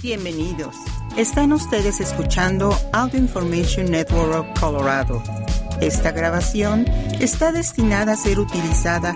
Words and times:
Bienvenidos. 0.00 0.76
Están 1.16 1.52
ustedes 1.52 2.00
escuchando 2.00 2.70
Audio 2.92 3.18
Information 3.18 3.90
Network 3.90 4.56
Colorado. 4.60 5.20
Esta 5.80 6.12
grabación 6.12 6.86
está 7.18 7.50
destinada 7.50 8.12
a 8.12 8.16
ser 8.16 8.38
utilizada 8.38 9.12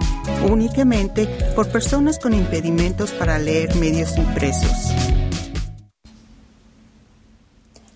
únicamente 0.50 1.29
por 1.54 1.68
personas 1.68 2.18
con 2.18 2.34
impedimentos 2.34 3.12
para 3.12 3.38
leer 3.38 3.76
medios 3.76 4.18
impresos. 4.18 4.92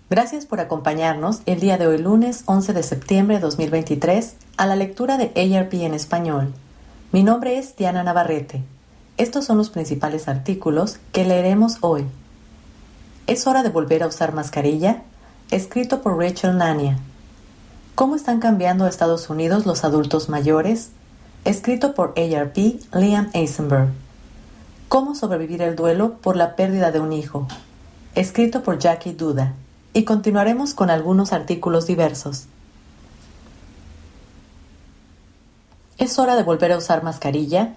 Gracias 0.09 0.45
por 0.45 0.61
acompañarnos 0.61 1.41
el 1.45 1.59
día 1.59 1.77
de 1.77 1.87
hoy 1.87 1.97
lunes 1.97 2.43
11 2.45 2.71
de 2.71 2.83
septiembre 2.83 3.35
de 3.35 3.41
2023 3.41 4.37
a 4.55 4.65
la 4.65 4.77
lectura 4.77 5.17
de 5.17 5.33
ARP 5.35 5.73
en 5.73 5.93
español. 5.93 6.53
Mi 7.11 7.23
nombre 7.23 7.57
es 7.57 7.75
Diana 7.75 8.03
Navarrete. 8.03 8.63
Estos 9.17 9.43
son 9.43 9.57
los 9.57 9.71
principales 9.71 10.29
artículos 10.29 10.99
que 11.11 11.25
leeremos 11.25 11.79
hoy. 11.81 12.05
¿Es 13.27 13.45
hora 13.45 13.61
de 13.61 13.67
volver 13.67 14.03
a 14.03 14.07
usar 14.07 14.33
mascarilla? 14.33 15.03
Escrito 15.51 16.01
por 16.01 16.17
Rachel 16.17 16.57
Nania. 16.57 16.97
¿Cómo 17.93 18.15
están 18.15 18.39
cambiando 18.39 18.85
a 18.85 18.89
Estados 18.89 19.29
Unidos 19.29 19.65
los 19.65 19.83
adultos 19.83 20.29
mayores? 20.29 20.91
Escrito 21.43 21.93
por 21.93 22.13
ARP 22.17 22.57
Liam 22.93 23.29
Eisenberg. 23.33 23.89
¿Cómo 24.87 25.13
sobrevivir 25.13 25.61
el 25.61 25.75
duelo 25.75 26.13
por 26.21 26.37
la 26.37 26.55
pérdida 26.55 26.91
de 26.91 27.01
un 27.01 27.11
hijo? 27.11 27.49
Escrito 28.15 28.63
por 28.63 28.79
Jackie 28.79 29.11
Duda. 29.11 29.55
Y 29.91 30.05
continuaremos 30.05 30.73
con 30.73 30.89
algunos 30.89 31.33
artículos 31.33 31.85
diversos. 31.85 32.45
¿Es 35.97 36.17
hora 36.17 36.37
de 36.37 36.43
volver 36.43 36.71
a 36.71 36.77
usar 36.77 37.03
mascarilla? 37.03 37.73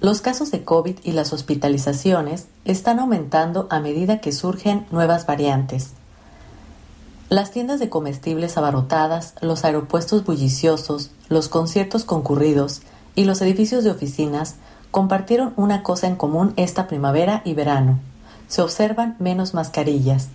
Los 0.00 0.20
casos 0.20 0.50
de 0.50 0.62
COVID 0.62 0.98
y 1.04 1.12
las 1.12 1.32
hospitalizaciones 1.32 2.46
están 2.66 2.98
aumentando 2.98 3.66
a 3.70 3.80
medida 3.80 4.20
que 4.20 4.30
surgen 4.30 4.86
nuevas 4.90 5.26
variantes. 5.26 5.92
Las 7.30 7.50
tiendas 7.50 7.80
de 7.80 7.88
comestibles 7.88 8.56
abarrotadas, 8.58 9.34
los 9.40 9.64
aeropuertos 9.64 10.24
bulliciosos, 10.24 11.10
los 11.28 11.48
conciertos 11.48 12.04
concurridos 12.04 12.82
y 13.14 13.24
los 13.24 13.40
edificios 13.40 13.84
de 13.84 13.90
oficinas 13.90 14.56
compartieron 14.90 15.54
una 15.56 15.82
cosa 15.82 16.06
en 16.06 16.16
común 16.16 16.52
esta 16.56 16.86
primavera 16.86 17.42
y 17.44 17.54
verano. 17.54 17.98
Se 18.48 18.62
observan 18.62 19.16
menos 19.18 19.54
mascarillas. 19.54 20.28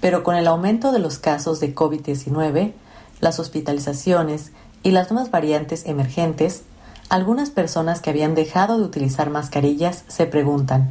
Pero 0.00 0.22
con 0.24 0.34
el 0.34 0.46
aumento 0.48 0.92
de 0.92 0.98
los 0.98 1.18
casos 1.18 1.60
de 1.60 1.74
COVID-19, 1.74 2.72
las 3.20 3.38
hospitalizaciones 3.38 4.50
y 4.82 4.90
las 4.90 5.10
nuevas 5.10 5.30
variantes 5.30 5.86
emergentes, 5.86 6.64
algunas 7.08 7.50
personas 7.50 8.00
que 8.00 8.10
habían 8.10 8.34
dejado 8.34 8.78
de 8.78 8.84
utilizar 8.84 9.30
mascarillas 9.30 10.04
se 10.08 10.26
preguntan, 10.26 10.90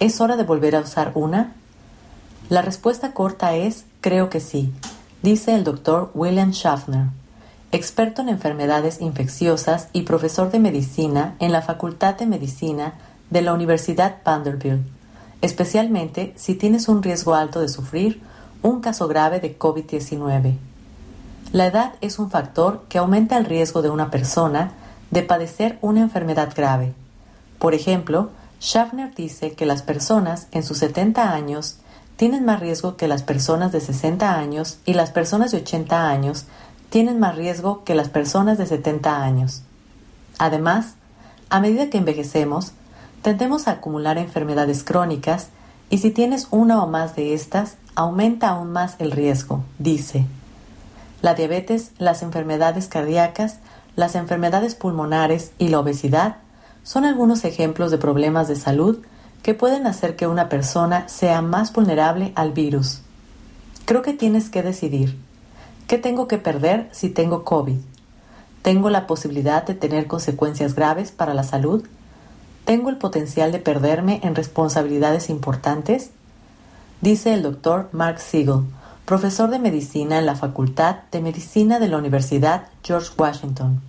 ¿es 0.00 0.20
hora 0.20 0.36
de 0.36 0.44
volver 0.44 0.76
a 0.76 0.80
usar 0.80 1.12
una? 1.14 1.52
La 2.48 2.62
respuesta 2.62 3.12
corta 3.12 3.54
es, 3.54 3.84
creo 4.00 4.28
que 4.28 4.40
sí, 4.40 4.72
dice 5.22 5.54
el 5.54 5.64
doctor 5.64 6.10
William 6.14 6.52
Schaffner, 6.52 7.06
experto 7.72 8.22
en 8.22 8.28
enfermedades 8.28 9.00
infecciosas 9.00 9.88
y 9.92 10.02
profesor 10.02 10.50
de 10.50 10.58
medicina 10.58 11.34
en 11.38 11.52
la 11.52 11.62
Facultad 11.62 12.16
de 12.16 12.26
Medicina 12.26 12.94
de 13.30 13.42
la 13.42 13.54
Universidad 13.54 14.16
Vanderbilt, 14.24 14.86
especialmente 15.40 16.34
si 16.36 16.54
tienes 16.54 16.88
un 16.88 17.02
riesgo 17.02 17.34
alto 17.34 17.60
de 17.60 17.68
sufrir 17.68 18.20
un 18.62 18.80
caso 18.80 19.08
grave 19.08 19.40
de 19.40 19.58
COVID-19. 19.58 20.56
La 21.52 21.66
edad 21.66 21.94
es 22.00 22.18
un 22.18 22.30
factor 22.30 22.84
que 22.88 22.98
aumenta 22.98 23.36
el 23.36 23.44
riesgo 23.44 23.82
de 23.82 23.90
una 23.90 24.10
persona 24.10 24.72
de 25.10 25.22
padecer 25.22 25.78
una 25.80 26.00
enfermedad 26.00 26.52
grave. 26.54 26.92
Por 27.58 27.74
ejemplo, 27.74 28.30
Schaffner 28.60 29.14
dice 29.14 29.52
que 29.52 29.66
las 29.66 29.82
personas 29.82 30.48
en 30.52 30.62
sus 30.62 30.78
70 30.78 31.32
años 31.32 31.76
tienen 32.16 32.44
más 32.44 32.60
riesgo 32.60 32.96
que 32.96 33.08
las 33.08 33.22
personas 33.22 33.72
de 33.72 33.80
60 33.80 34.36
años 34.36 34.78
y 34.84 34.94
las 34.94 35.10
personas 35.10 35.50
de 35.50 35.58
80 35.58 36.08
años 36.08 36.44
tienen 36.90 37.18
más 37.18 37.36
riesgo 37.36 37.84
que 37.84 37.94
las 37.94 38.08
personas 38.08 38.58
de 38.58 38.66
70 38.66 39.22
años. 39.22 39.62
Además, 40.38 40.94
a 41.50 41.60
medida 41.60 41.90
que 41.90 41.98
envejecemos, 41.98 42.72
tendemos 43.22 43.68
a 43.68 43.72
acumular 43.72 44.18
enfermedades 44.18 44.84
crónicas 44.84 45.48
y 45.90 45.98
si 45.98 46.10
tienes 46.10 46.48
una 46.50 46.82
o 46.82 46.86
más 46.86 47.16
de 47.16 47.34
estas, 47.34 47.76
aumenta 47.94 48.48
aún 48.48 48.72
más 48.72 48.96
el 48.98 49.10
riesgo, 49.10 49.64
dice 49.78 50.26
la 51.24 51.32
diabetes, 51.32 51.92
las 51.96 52.22
enfermedades 52.22 52.86
cardíacas, 52.86 53.56
las 53.96 54.14
enfermedades 54.14 54.74
pulmonares 54.74 55.52
y 55.58 55.68
la 55.68 55.80
obesidad 55.80 56.36
son 56.82 57.04
algunos 57.04 57.44
ejemplos 57.44 57.90
de 57.90 57.98
problemas 57.98 58.48
de 58.48 58.56
salud 58.56 58.98
que 59.42 59.54
pueden 59.54 59.86
hacer 59.86 60.16
que 60.16 60.26
una 60.26 60.48
persona 60.48 61.08
sea 61.08 61.42
más 61.42 61.72
vulnerable 61.72 62.32
al 62.34 62.52
virus. 62.52 63.00
Creo 63.84 64.02
que 64.02 64.14
tienes 64.14 64.48
que 64.48 64.62
decidir, 64.62 65.18
¿qué 65.86 65.98
tengo 65.98 66.28
que 66.28 66.38
perder 66.38 66.88
si 66.92 67.10
tengo 67.10 67.44
COVID? 67.44 67.78
¿Tengo 68.62 68.88
la 68.88 69.06
posibilidad 69.06 69.64
de 69.66 69.74
tener 69.74 70.06
consecuencias 70.06 70.74
graves 70.74 71.12
para 71.12 71.34
la 71.34 71.42
salud? 71.42 71.86
¿Tengo 72.64 72.88
el 72.88 72.96
potencial 72.96 73.52
de 73.52 73.58
perderme 73.58 74.20
en 74.22 74.34
responsabilidades 74.34 75.28
importantes? 75.28 76.10
Dice 77.02 77.34
el 77.34 77.42
doctor 77.42 77.90
Mark 77.92 78.20
Siegel, 78.20 78.62
profesor 79.04 79.50
de 79.50 79.58
medicina 79.58 80.18
en 80.18 80.24
la 80.24 80.34
Facultad 80.34 80.96
de 81.12 81.20
Medicina 81.20 81.78
de 81.78 81.88
la 81.88 81.98
Universidad 81.98 82.68
George 82.82 83.10
Washington. 83.18 83.82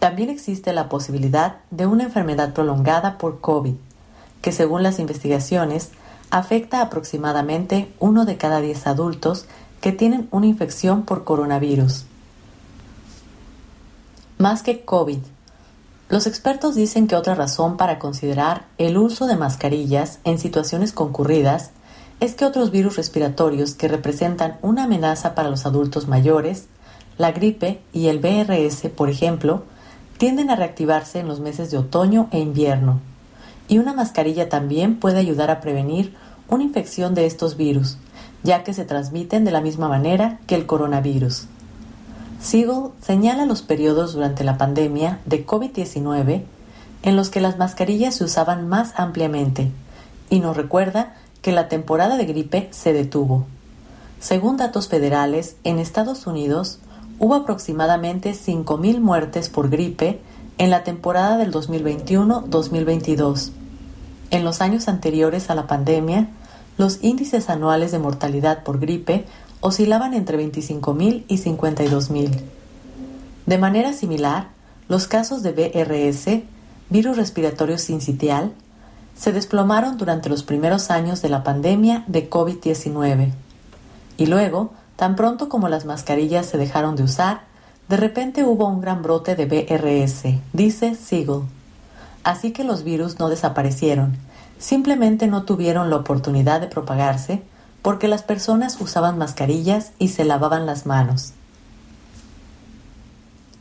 También 0.00 0.28
existe 0.28 0.72
la 0.72 0.88
posibilidad 0.88 1.56
de 1.70 1.86
una 1.86 2.04
enfermedad 2.04 2.52
prolongada 2.52 3.18
por 3.18 3.40
COVID, 3.40 3.74
que 4.42 4.52
según 4.52 4.82
las 4.82 4.98
investigaciones 4.98 5.90
afecta 6.30 6.82
aproximadamente 6.82 7.92
uno 8.00 8.24
de 8.24 8.36
cada 8.36 8.60
diez 8.60 8.86
adultos 8.86 9.46
que 9.80 9.92
tienen 9.92 10.28
una 10.32 10.46
infección 10.46 11.02
por 11.02 11.24
coronavirus. 11.24 12.04
Más 14.36 14.62
que 14.62 14.84
COVID, 14.84 15.18
los 16.08 16.26
expertos 16.26 16.74
dicen 16.74 17.06
que 17.06 17.16
otra 17.16 17.34
razón 17.34 17.76
para 17.76 17.98
considerar 17.98 18.66
el 18.78 18.96
uso 18.98 19.26
de 19.26 19.36
mascarillas 19.36 20.18
en 20.24 20.38
situaciones 20.38 20.92
concurridas 20.92 21.70
es 22.20 22.34
que 22.34 22.44
otros 22.44 22.70
virus 22.70 22.96
respiratorios 22.96 23.74
que 23.74 23.88
representan 23.88 24.58
una 24.62 24.84
amenaza 24.84 25.34
para 25.34 25.50
los 25.50 25.66
adultos 25.66 26.08
mayores, 26.08 26.66
la 27.16 27.32
gripe 27.32 27.80
y 27.92 28.08
el 28.08 28.18
BRS, 28.18 28.90
por 28.94 29.08
ejemplo, 29.08 29.62
tienden 30.18 30.50
a 30.50 30.56
reactivarse 30.56 31.20
en 31.20 31.28
los 31.28 31.40
meses 31.40 31.70
de 31.70 31.78
otoño 31.78 32.28
e 32.32 32.40
invierno. 32.40 33.00
Y 33.68 33.78
una 33.78 33.92
mascarilla 33.92 34.48
también 34.48 34.98
puede 34.98 35.18
ayudar 35.18 35.50
a 35.50 35.60
prevenir 35.60 36.14
una 36.48 36.64
infección 36.64 37.14
de 37.14 37.26
estos 37.26 37.56
virus, 37.56 37.98
ya 38.42 38.64
que 38.64 38.74
se 38.74 38.84
transmiten 38.84 39.44
de 39.44 39.52
la 39.52 39.60
misma 39.60 39.88
manera 39.88 40.40
que 40.46 40.54
el 40.54 40.66
coronavirus. 40.66 41.46
Siegel 42.40 42.90
señala 43.00 43.46
los 43.46 43.62
periodos 43.62 44.14
durante 44.14 44.44
la 44.44 44.58
pandemia 44.58 45.20
de 45.26 45.44
COVID-19 45.44 46.42
en 47.02 47.16
los 47.16 47.30
que 47.30 47.40
las 47.40 47.58
mascarillas 47.58 48.16
se 48.16 48.24
usaban 48.24 48.68
más 48.68 48.92
ampliamente 48.96 49.70
y 50.30 50.40
nos 50.40 50.56
recuerda 50.56 51.14
que 51.42 51.52
la 51.52 51.68
temporada 51.68 52.16
de 52.16 52.24
gripe 52.26 52.68
se 52.70 52.92
detuvo. 52.92 53.46
Según 54.20 54.56
datos 54.56 54.88
federales, 54.88 55.56
en 55.64 55.78
Estados 55.78 56.26
Unidos 56.26 56.80
hubo 57.18 57.34
aproximadamente 57.34 58.32
5.000 58.32 59.00
muertes 59.00 59.48
por 59.48 59.70
gripe 59.70 60.20
en 60.58 60.70
la 60.70 60.84
temporada 60.84 61.36
del 61.36 61.52
2021-2022. 61.52 63.50
En 64.30 64.44
los 64.44 64.60
años 64.60 64.88
anteriores 64.88 65.50
a 65.50 65.54
la 65.54 65.66
pandemia, 65.66 66.28
los 66.76 67.02
índices 67.02 67.48
anuales 67.48 67.92
de 67.92 67.98
mortalidad 67.98 68.62
por 68.62 68.78
gripe 68.78 69.24
oscilaban 69.60 70.14
entre 70.14 70.38
25.000 70.38 71.24
y 71.26 71.38
52.000. 71.38 72.40
De 73.46 73.58
manera 73.58 73.92
similar, 73.92 74.50
los 74.88 75.06
casos 75.06 75.42
de 75.42 75.52
BRS, 75.52 76.42
virus 76.90 77.16
respiratorio 77.16 77.78
sincitial, 77.78 78.52
se 79.18 79.32
desplomaron 79.32 79.98
durante 79.98 80.28
los 80.28 80.44
primeros 80.44 80.90
años 80.90 81.20
de 81.22 81.28
la 81.28 81.42
pandemia 81.42 82.04
de 82.06 82.30
COVID-19. 82.30 83.32
Y 84.16 84.26
luego, 84.26 84.72
tan 84.96 85.16
pronto 85.16 85.48
como 85.48 85.68
las 85.68 85.84
mascarillas 85.84 86.46
se 86.46 86.56
dejaron 86.56 86.94
de 86.94 87.02
usar, 87.02 87.40
de 87.88 87.96
repente 87.96 88.44
hubo 88.44 88.68
un 88.68 88.80
gran 88.80 89.02
brote 89.02 89.34
de 89.34 89.46
BRS, 89.46 90.38
dice 90.52 90.94
Siegel. 90.94 91.42
Así 92.22 92.52
que 92.52 92.62
los 92.62 92.84
virus 92.84 93.18
no 93.18 93.28
desaparecieron, 93.28 94.16
simplemente 94.58 95.26
no 95.26 95.42
tuvieron 95.42 95.90
la 95.90 95.96
oportunidad 95.96 96.60
de 96.60 96.68
propagarse 96.68 97.42
porque 97.82 98.06
las 98.06 98.22
personas 98.22 98.80
usaban 98.80 99.18
mascarillas 99.18 99.92
y 99.98 100.08
se 100.08 100.24
lavaban 100.24 100.66
las 100.66 100.86
manos. 100.86 101.32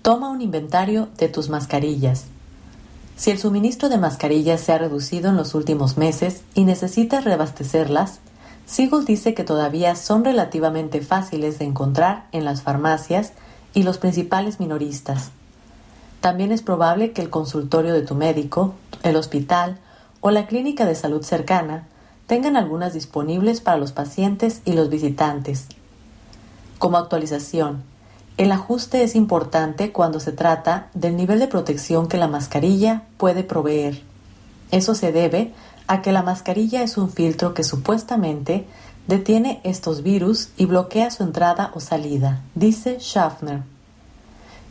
Toma 0.02 0.30
un 0.30 0.42
inventario 0.42 1.10
de 1.18 1.30
tus 1.30 1.50
mascarillas. 1.50 2.26
Si 3.18 3.32
el 3.32 3.40
suministro 3.40 3.90
de 3.90 3.98
mascarillas 3.98 4.62
se 4.62 4.74
ha 4.74 4.78
reducido 4.78 5.30
en 5.30 5.38
los 5.38 5.56
últimos 5.56 5.98
meses 5.98 6.44
y 6.54 6.66
necesitas 6.66 7.24
reabastecerlas, 7.24 8.20
Siegel 8.68 9.06
dice 9.06 9.34
que 9.34 9.44
todavía 9.44 9.96
son 9.96 10.24
relativamente 10.24 11.02
fáciles 11.02 11.58
de 11.58 11.66
encontrar 11.66 12.28
en 12.32 12.46
las 12.46 12.62
farmacias 12.62 13.34
y 13.74 13.82
los 13.82 13.98
principales 13.98 14.60
minoristas. 14.60 15.32
También 16.22 16.52
es 16.52 16.62
probable 16.62 17.12
que 17.12 17.24
el 17.24 17.32
consultorio 17.32 17.94
de 17.94 18.04
tu 18.04 18.14
médico, 18.14 18.76
el 19.02 19.16
hospital 19.16 19.80
o 20.22 20.30
la 20.30 20.46
clínica 20.46 20.86
de 20.86 20.94
salud 20.94 21.24
cercana 21.24 21.88
tengan 22.28 22.56
algunas 22.56 22.94
disponibles 22.94 23.62
para 23.62 23.78
los 23.78 23.94
pacientes 23.94 24.62
y 24.64 24.74
los 24.74 24.90
visitantes. 24.90 25.66
Como 26.78 26.98
actualización, 26.98 27.82
el 28.38 28.52
ajuste 28.52 29.02
es 29.02 29.16
importante 29.16 29.92
cuando 29.92 30.20
se 30.20 30.32
trata 30.32 30.90
del 30.94 31.18
nivel 31.18 31.40
de 31.40 31.48
protección 31.48 32.08
que 32.08 32.18
la 32.18 32.28
mascarilla 32.28 33.02
puede 33.18 33.44
proveer. 33.44 34.04
Eso 34.70 34.94
se 34.94 35.12
debe 35.12 35.54
a 35.88 36.04
que 36.04 36.12
la 36.12 36.22
mascarilla 36.22 36.84
es 36.84 36.98
un 36.98 37.10
filtro 37.10 37.56
que 37.56 37.64
supuestamente 37.64 38.68
detiene 39.08 39.60
estos 39.64 40.04
virus 40.04 40.50
y 40.56 40.66
bloquea 40.66 41.10
su 41.10 41.24
entrada 41.24 41.72
o 41.74 41.80
salida, 41.80 42.42
dice 42.54 43.00
Schaffner. 43.00 43.64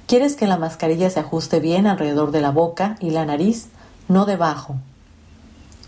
Quieres 0.06 0.36
que 0.36 0.46
la 0.46 0.58
mascarilla 0.58 1.10
se 1.10 1.18
ajuste 1.18 1.58
bien 1.58 1.88
alrededor 1.88 2.30
de 2.30 2.42
la 2.42 2.52
boca 2.52 2.96
y 3.00 3.10
la 3.10 3.26
nariz, 3.26 3.66
no 4.06 4.26
debajo. 4.26 4.76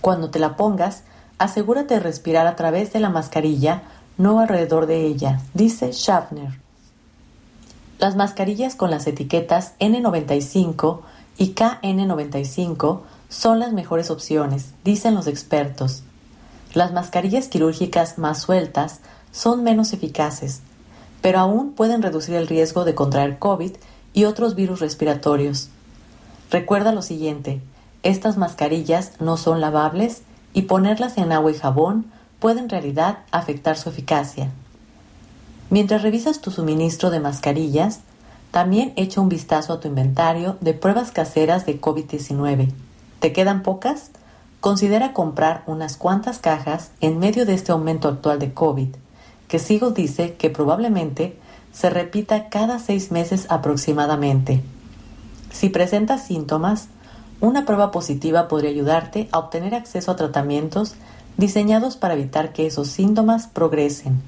Cuando 0.00 0.30
te 0.30 0.40
la 0.40 0.56
pongas, 0.56 1.04
asegúrate 1.38 1.94
de 1.94 2.00
respirar 2.00 2.48
a 2.48 2.56
través 2.56 2.92
de 2.92 2.98
la 2.98 3.10
mascarilla, 3.10 3.82
no 4.16 4.40
alrededor 4.40 4.86
de 4.86 5.06
ella, 5.06 5.40
dice 5.54 5.92
Schaffner. 5.92 6.67
Las 7.98 8.14
mascarillas 8.14 8.76
con 8.76 8.92
las 8.92 9.08
etiquetas 9.08 9.72
N95 9.80 11.00
y 11.36 11.54
KN95 11.54 13.00
son 13.28 13.58
las 13.58 13.72
mejores 13.72 14.12
opciones, 14.12 14.72
dicen 14.84 15.16
los 15.16 15.26
expertos. 15.26 16.04
Las 16.74 16.92
mascarillas 16.92 17.48
quirúrgicas 17.48 18.16
más 18.16 18.40
sueltas 18.40 19.00
son 19.32 19.64
menos 19.64 19.92
eficaces, 19.92 20.60
pero 21.22 21.40
aún 21.40 21.72
pueden 21.72 22.00
reducir 22.00 22.36
el 22.36 22.46
riesgo 22.46 22.84
de 22.84 22.94
contraer 22.94 23.40
COVID 23.40 23.72
y 24.14 24.24
otros 24.24 24.54
virus 24.54 24.78
respiratorios. 24.78 25.68
Recuerda 26.52 26.92
lo 26.92 27.02
siguiente, 27.02 27.60
estas 28.04 28.36
mascarillas 28.36 29.12
no 29.18 29.36
son 29.36 29.60
lavables 29.60 30.22
y 30.54 30.62
ponerlas 30.62 31.18
en 31.18 31.32
agua 31.32 31.50
y 31.50 31.54
jabón 31.54 32.06
puede 32.38 32.60
en 32.60 32.68
realidad 32.68 33.18
afectar 33.32 33.76
su 33.76 33.88
eficacia. 33.88 34.52
Mientras 35.70 36.02
revisas 36.02 36.40
tu 36.40 36.50
suministro 36.50 37.10
de 37.10 37.20
mascarillas, 37.20 38.00
también 38.50 38.94
echa 38.96 39.20
un 39.20 39.28
vistazo 39.28 39.74
a 39.74 39.80
tu 39.80 39.88
inventario 39.88 40.56
de 40.60 40.72
pruebas 40.72 41.10
caseras 41.10 41.66
de 41.66 41.78
COVID-19. 41.80 42.72
¿Te 43.20 43.32
quedan 43.32 43.62
pocas? 43.62 44.10
Considera 44.60 45.12
comprar 45.12 45.62
unas 45.66 45.96
cuantas 45.96 46.38
cajas 46.38 46.90
en 47.00 47.18
medio 47.18 47.44
de 47.44 47.54
este 47.54 47.72
aumento 47.72 48.08
actual 48.08 48.38
de 48.38 48.54
COVID, 48.54 48.88
que 49.46 49.58
Sigo 49.58 49.90
dice 49.90 50.34
que 50.34 50.48
probablemente 50.48 51.38
se 51.72 51.90
repita 51.90 52.48
cada 52.48 52.78
seis 52.78 53.12
meses 53.12 53.46
aproximadamente. 53.50 54.62
Si 55.52 55.68
presentas 55.68 56.26
síntomas, 56.26 56.88
una 57.40 57.66
prueba 57.66 57.90
positiva 57.90 58.48
podría 58.48 58.70
ayudarte 58.70 59.28
a 59.32 59.38
obtener 59.38 59.74
acceso 59.74 60.10
a 60.10 60.16
tratamientos 60.16 60.94
diseñados 61.36 61.96
para 61.96 62.14
evitar 62.14 62.52
que 62.52 62.66
esos 62.66 62.88
síntomas 62.88 63.46
progresen. 63.46 64.22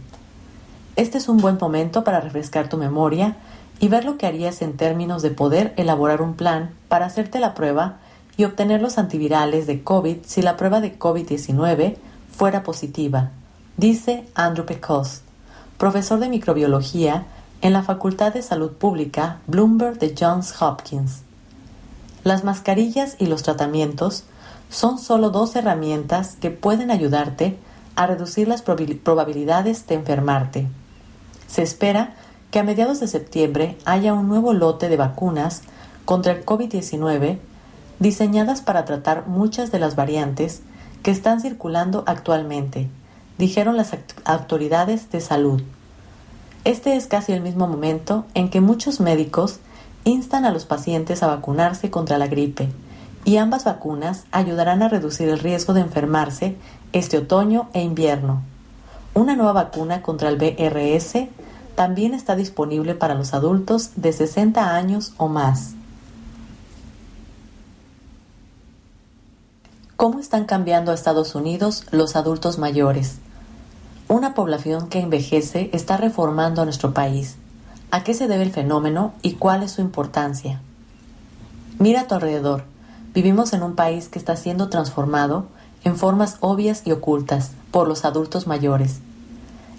Este 0.96 1.19
es 1.19 1.28
un 1.28 1.38
buen 1.38 1.58
momento 1.60 2.04
para 2.04 2.20
refrescar 2.20 2.69
tu 2.69 2.76
memoria 2.76 3.37
y 3.78 3.88
ver 3.88 4.04
lo 4.04 4.19
que 4.19 4.26
harías 4.26 4.60
en 4.60 4.76
términos 4.76 5.22
de 5.22 5.31
poder 5.31 5.72
elaborar 5.76 6.20
un 6.20 6.34
plan 6.34 6.70
para 6.88 7.06
hacerte 7.06 7.40
la 7.40 7.54
prueba 7.54 7.98
y 8.37 8.44
obtener 8.44 8.81
los 8.81 8.98
antivirales 8.98 9.66
de 9.66 9.82
COVID 9.82 10.19
si 10.25 10.42
la 10.42 10.56
prueba 10.56 10.81
de 10.81 10.98
COVID-19 10.98 11.96
fuera 12.37 12.62
positiva, 12.62 13.31
dice 13.76 14.26
Andrew 14.34 14.66
Pecos, 14.66 15.22
profesor 15.78 16.20
de 16.20 16.28
microbiología 16.28 17.26
en 17.62 17.72
la 17.72 17.82
Facultad 17.82 18.32
de 18.32 18.43
Salud 18.43 18.72
Pública 18.72 19.38
Bloomberg 19.46 19.98
de 19.98 20.14
Johns 20.19 20.60
Hopkins. 20.60 21.22
Las 22.25 22.44
mascarillas 22.44 23.16
y 23.19 23.26
los 23.26 23.43
tratamientos 23.43 24.25
son 24.70 24.98
solo 24.98 25.31
dos 25.31 25.56
herramientas 25.56 26.36
que 26.40 26.50
pueden 26.50 26.90
ayudarte 26.90 27.58
a 27.96 28.06
reducir 28.06 28.48
las 28.48 28.62
probabilidades 28.62 29.86
de 29.86 29.94
enfermarte. 29.94 30.69
Se 31.50 31.62
espera 31.62 32.14
que 32.52 32.61
a 32.61 32.62
mediados 32.62 33.00
de 33.00 33.08
septiembre 33.08 33.76
haya 33.85 34.14
un 34.14 34.29
nuevo 34.29 34.52
lote 34.52 34.88
de 34.88 34.97
vacunas 34.97 35.62
contra 36.05 36.32
el 36.32 36.44
COVID-19 36.44 37.38
diseñadas 37.99 38.61
para 38.61 38.85
tratar 38.85 39.26
muchas 39.26 39.73
de 39.73 39.81
las 39.81 39.97
variantes 39.97 40.62
que 41.02 41.11
están 41.11 41.41
circulando 41.41 42.05
actualmente, 42.06 42.88
dijeron 43.37 43.76
las 43.76 43.91
autoridades 44.25 45.11
de 45.11 45.20
salud. 45.20 45.62
Este 46.64 46.94
es 46.94 47.06
casi 47.06 47.32
el 47.32 47.41
mismo 47.41 47.67
momento 47.67 48.26
en 48.35 48.49
que 48.49 48.61
muchos 48.61 49.00
médicos 49.00 49.58
instan 50.05 50.44
a 50.44 50.53
los 50.53 50.67
pacientes 50.67 51.23
a 51.23 51.26
vacunarse 51.26 51.91
contra 51.91 52.19
la 52.19 52.29
gripe, 52.29 52.69
y 53.25 53.37
ambas 53.37 53.64
vacunas 53.64 54.25
ayudarán 54.31 54.82
a 54.82 54.88
reducir 54.88 55.29
el 55.29 55.41
riesgo 55.41 55.75
de 55.75 55.81
enfermarse 55.81 56.56
este 56.93 57.19
otoño 57.19 57.69
e 57.73 57.82
invierno. 57.82 58.43
Una 59.14 59.37
nueva 59.37 59.53
vacuna 59.53 60.03
contra 60.03 60.29
el 60.29 60.37
BRS 60.37 61.29
también 61.81 62.12
está 62.12 62.37
disponible 62.37 62.94
para 62.94 63.15
los 63.15 63.32
adultos 63.32 63.93
de 63.97 64.12
60 64.12 64.77
años 64.77 65.15
o 65.17 65.29
más. 65.29 65.71
¿Cómo 69.97 70.19
están 70.19 70.44
cambiando 70.44 70.91
a 70.91 70.94
Estados 70.94 71.35
Unidos 71.35 71.87
los 71.91 72.17
adultos 72.17 72.59
mayores? 72.59 73.17
Una 74.09 74.35
población 74.35 74.91
que 74.91 75.00
envejece 75.00 75.71
está 75.73 75.97
reformando 75.97 76.61
a 76.61 76.67
nuestro 76.67 76.93
país 76.93 77.37
¿A 77.91 78.05
qué 78.05 78.12
se 78.12 78.29
debe 78.29 78.43
el 78.43 78.53
fenómeno 78.53 79.15
y 79.23 79.37
cuál 79.37 79.62
es 79.62 79.71
su 79.71 79.81
importancia? 79.81 80.61
Mira 81.79 82.03
a 82.03 82.06
tu 82.06 82.15
alrededor. 82.15 82.65
Vivimos 83.15 83.55
en 83.55 83.62
un 83.62 83.75
país 83.75 84.11
que 84.11 84.19
está 84.19 84.37
siendo 84.37 84.69
transformado 84.69 85.47
en 85.82 85.97
formas 85.97 86.37
obvias 86.41 86.82
y 86.85 86.93
ocultas 86.93 87.53
por 87.71 87.88
los 87.88 88.05
adultos 88.05 88.47
mayores. 88.47 89.00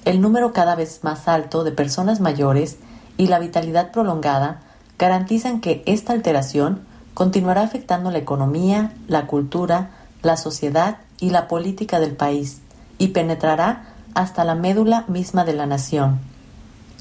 El 0.04 0.20
número 0.20 0.52
cada 0.52 0.76
vez 0.76 1.04
más 1.04 1.28
alto 1.28 1.64
de 1.64 1.72
personas 1.72 2.20
mayores 2.22 2.78
y 3.18 3.28
la 3.28 3.38
vitalidad 3.38 3.92
prolongada 3.92 4.62
garantizan 4.98 5.62
que 5.62 5.84
esta 5.86 6.14
alteración 6.14 6.82
continuará 7.14 7.62
afectando 7.62 8.10
la 8.10 8.18
economía, 8.18 8.94
la 9.08 9.28
cultura, 9.28 9.92
la 10.24 10.38
sociedad 10.38 10.98
y 11.20 11.30
la 11.30 11.48
política 11.48 12.00
del 12.00 12.16
país 12.16 12.62
y 12.98 13.10
penetrará 13.10 13.94
hasta 14.16 14.44
la 14.44 14.56
médula 14.56 15.06
misma 15.08 15.46
de 15.46 15.54
la 15.54 15.68
nación. 15.68 16.20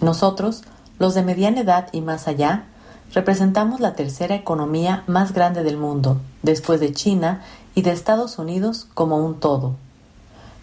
Nosotros, 0.03 0.63
los 0.99 1.15
de 1.15 1.23
mediana 1.23 1.61
edad 1.61 1.89
y 1.93 2.03
más 2.03 2.29
allá, 2.29 2.65
representamos 3.15 3.81
la 3.81 3.95
tercera 3.95 4.35
economía 4.35 5.05
más 5.07 5.33
grande 5.33 5.63
del 5.63 5.77
mundo, 5.77 6.21
después 6.43 6.81
de 6.81 6.93
China 6.93 7.43
y 7.75 7.83
de 7.83 7.93
Estados 7.93 8.39
Unidos 8.39 8.89
como 8.95 9.17
un 9.17 9.41
todo. 9.41 9.77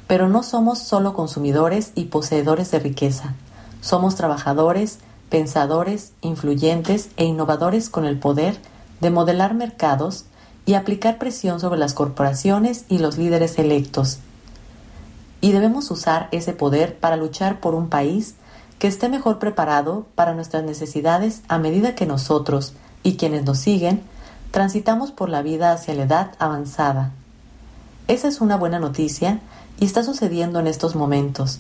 Pero 0.07 0.30
no 0.30 0.42
somos 0.42 0.80
solo 0.80 1.13
consumidores 1.13 1.92
y 1.95 2.06
poseedores 2.06 2.72
de 2.72 2.79
riqueza, 2.79 3.36
somos 3.81 4.15
trabajadores, 4.15 5.00
pensadores, 5.29 6.13
influyentes 6.22 7.10
e 7.17 7.25
innovadores 7.25 7.89
con 7.89 8.05
el 8.05 8.17
poder 8.17 8.58
de 9.01 9.10
modelar 9.10 9.53
mercados 9.53 10.25
y 10.65 10.74
aplicar 10.74 11.17
presión 11.17 11.60
sobre 11.60 11.79
las 11.79 11.93
corporaciones 11.93 12.86
y 12.89 13.00
los 13.00 13.17
líderes 13.17 13.60
electos. 13.60 14.20
Y 15.39 15.51
debemos 15.51 15.91
usar 15.91 16.27
ese 16.31 16.53
poder 16.53 16.98
para 16.98 17.17
luchar 17.17 17.60
por 17.60 17.75
un 17.75 17.89
país 17.89 18.36
que 18.79 18.88
esté 18.88 19.10
mejor 19.10 19.39
preparado 19.39 20.05
para 20.15 20.34
nuestras 20.34 20.63
necesidades 20.63 21.41
a 21.48 21.58
medida 21.58 21.96
que 21.96 22.05
nosotros 22.05 22.74
y 23.03 23.15
quienes 23.15 23.43
nos 23.43 23.60
siguen 23.60 24.01
transitamos 24.51 25.12
por 25.12 25.29
la 25.29 25.41
vida 25.41 25.72
hacia 25.72 25.93
la 25.93 26.03
edad 26.03 26.31
avanzada. 26.39 27.12
Esa 28.08 28.27
es 28.27 28.41
una 28.41 28.55
buena 28.55 28.79
noticia 28.79 29.39
y 29.79 29.86
está 29.86 30.03
sucediendo 30.03 30.60
en 30.60 30.67
estos 30.67 30.96
momentos. 30.96 31.60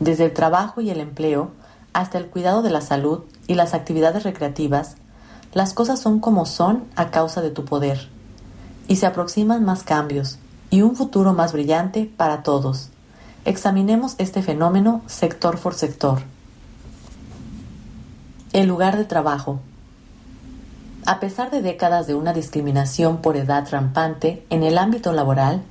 Desde 0.00 0.24
el 0.24 0.32
trabajo 0.32 0.80
y 0.80 0.90
el 0.90 1.00
empleo 1.00 1.50
hasta 1.92 2.18
el 2.18 2.26
cuidado 2.26 2.62
de 2.62 2.70
la 2.70 2.80
salud 2.80 3.20
y 3.46 3.54
las 3.54 3.72
actividades 3.72 4.24
recreativas, 4.24 4.96
las 5.54 5.72
cosas 5.72 5.98
son 6.00 6.20
como 6.20 6.44
son 6.44 6.84
a 6.96 7.10
causa 7.10 7.40
de 7.40 7.50
tu 7.50 7.64
poder. 7.64 8.08
Y 8.88 8.96
se 8.96 9.06
aproximan 9.06 9.64
más 9.64 9.82
cambios 9.82 10.38
y 10.70 10.82
un 10.82 10.96
futuro 10.96 11.32
más 11.32 11.52
brillante 11.52 12.10
para 12.16 12.42
todos. 12.42 12.90
Examinemos 13.44 14.16
este 14.18 14.42
fenómeno 14.42 15.02
sector 15.06 15.58
por 15.58 15.74
sector. 15.74 16.20
El 18.52 18.66
lugar 18.66 18.96
de 18.96 19.04
trabajo. 19.04 19.60
A 21.06 21.20
pesar 21.20 21.50
de 21.50 21.62
décadas 21.62 22.06
de 22.06 22.14
una 22.14 22.32
discriminación 22.32 23.18
por 23.18 23.36
edad 23.36 23.66
rampante 23.70 24.44
en 24.50 24.64
el 24.64 24.76
ámbito 24.76 25.12
laboral, 25.12 25.62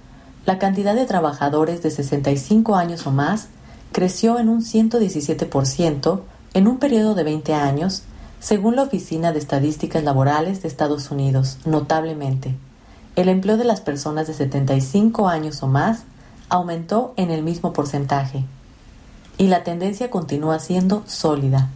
la 0.46 0.60
cantidad 0.60 0.96
de 0.96 1.06
trabajadores 1.06 1.82
de 1.82 1.92
65 1.92 2.76
años 2.76 3.06
o 3.08 3.12
más 3.12 3.48
creció 3.92 4.40
en 4.40 4.50
un 4.50 4.62
117% 4.62 6.22
en 6.54 6.68
un 6.68 6.78
periodo 6.78 7.16
de 7.16 7.24
20 7.24 7.54
años, 7.54 8.04
según 8.40 8.76
la 8.76 8.84
Oficina 8.84 9.32
de 9.32 9.40
Estadísticas 9.40 10.04
Laborales 10.04 10.62
de 10.62 10.68
Estados 10.68 11.12
Unidos, 11.12 11.58
notablemente. 11.66 12.56
El 13.16 13.30
empleo 13.30 13.58
de 13.58 13.66
las 13.66 13.82
personas 13.82 14.28
de 14.28 14.34
75 14.34 15.28
años 15.28 15.64
o 15.64 15.68
más 15.68 16.04
aumentó 16.50 17.14
en 17.18 17.32
el 17.32 17.44
mismo 17.44 17.74
porcentaje. 17.74 18.46
Y 19.38 19.48
la 19.48 19.64
tendencia 19.64 20.10
continúa 20.10 20.60
siendo 20.60 21.04
sólida 21.08 21.70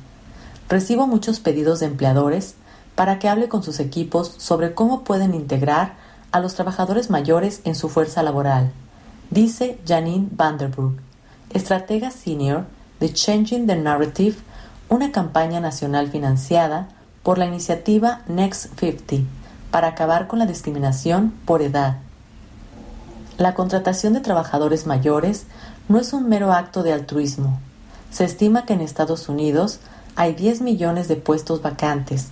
Recibo 0.70 1.08
muchos 1.08 1.40
pedidos 1.40 1.80
de 1.80 1.88
empleadores 1.88 2.54
para 2.94 3.18
que 3.18 3.28
hable 3.28 3.50
con 3.50 3.64
sus 3.64 3.80
equipos 3.80 4.36
sobre 4.38 4.76
cómo 4.76 5.04
pueden 5.04 5.34
integrar 5.34 5.96
a 6.32 6.40
los 6.40 6.56
trabajadores 6.56 7.10
mayores 7.10 7.62
en 7.64 7.76
su 7.76 7.90
fuerza 7.90 8.24
laboral. 8.24 8.72
dice 9.32 9.80
Janine 9.88 10.28
Vanderbroek, 10.32 11.00
estratega 11.52 12.12
senior 12.12 12.66
de 13.00 13.14
Changing 13.14 13.68
the 13.68 13.76
Narrative, 13.76 14.36
una 14.90 15.12
campaña 15.12 15.60
nacional 15.60 16.10
financiada 16.10 16.90
por 17.24 17.38
la 17.38 17.46
iniciativa 17.46 18.22
Next 18.28 18.80
50 18.80 19.28
para 19.72 19.90
acabar 19.90 20.28
con 20.28 20.40
la 20.40 20.46
discriminación 20.46 21.34
por 21.46 21.62
edad. 21.62 21.98
La 23.38 23.54
contratación 23.54 24.14
de 24.14 24.20
trabajadores 24.20 24.86
mayores 24.86 25.46
no 25.88 26.00
es 26.00 26.12
un 26.12 26.28
mero 26.28 26.52
acto 26.52 26.84
de 26.84 26.92
altruismo. 26.92 27.60
Se 28.12 28.26
estima 28.26 28.66
que 28.66 28.74
en 28.74 28.82
Estados 28.82 29.30
Unidos 29.30 29.80
hay 30.16 30.34
10 30.34 30.62
millones 30.62 31.08
de 31.08 31.16
puestos 31.16 31.62
vacantes. 31.62 32.30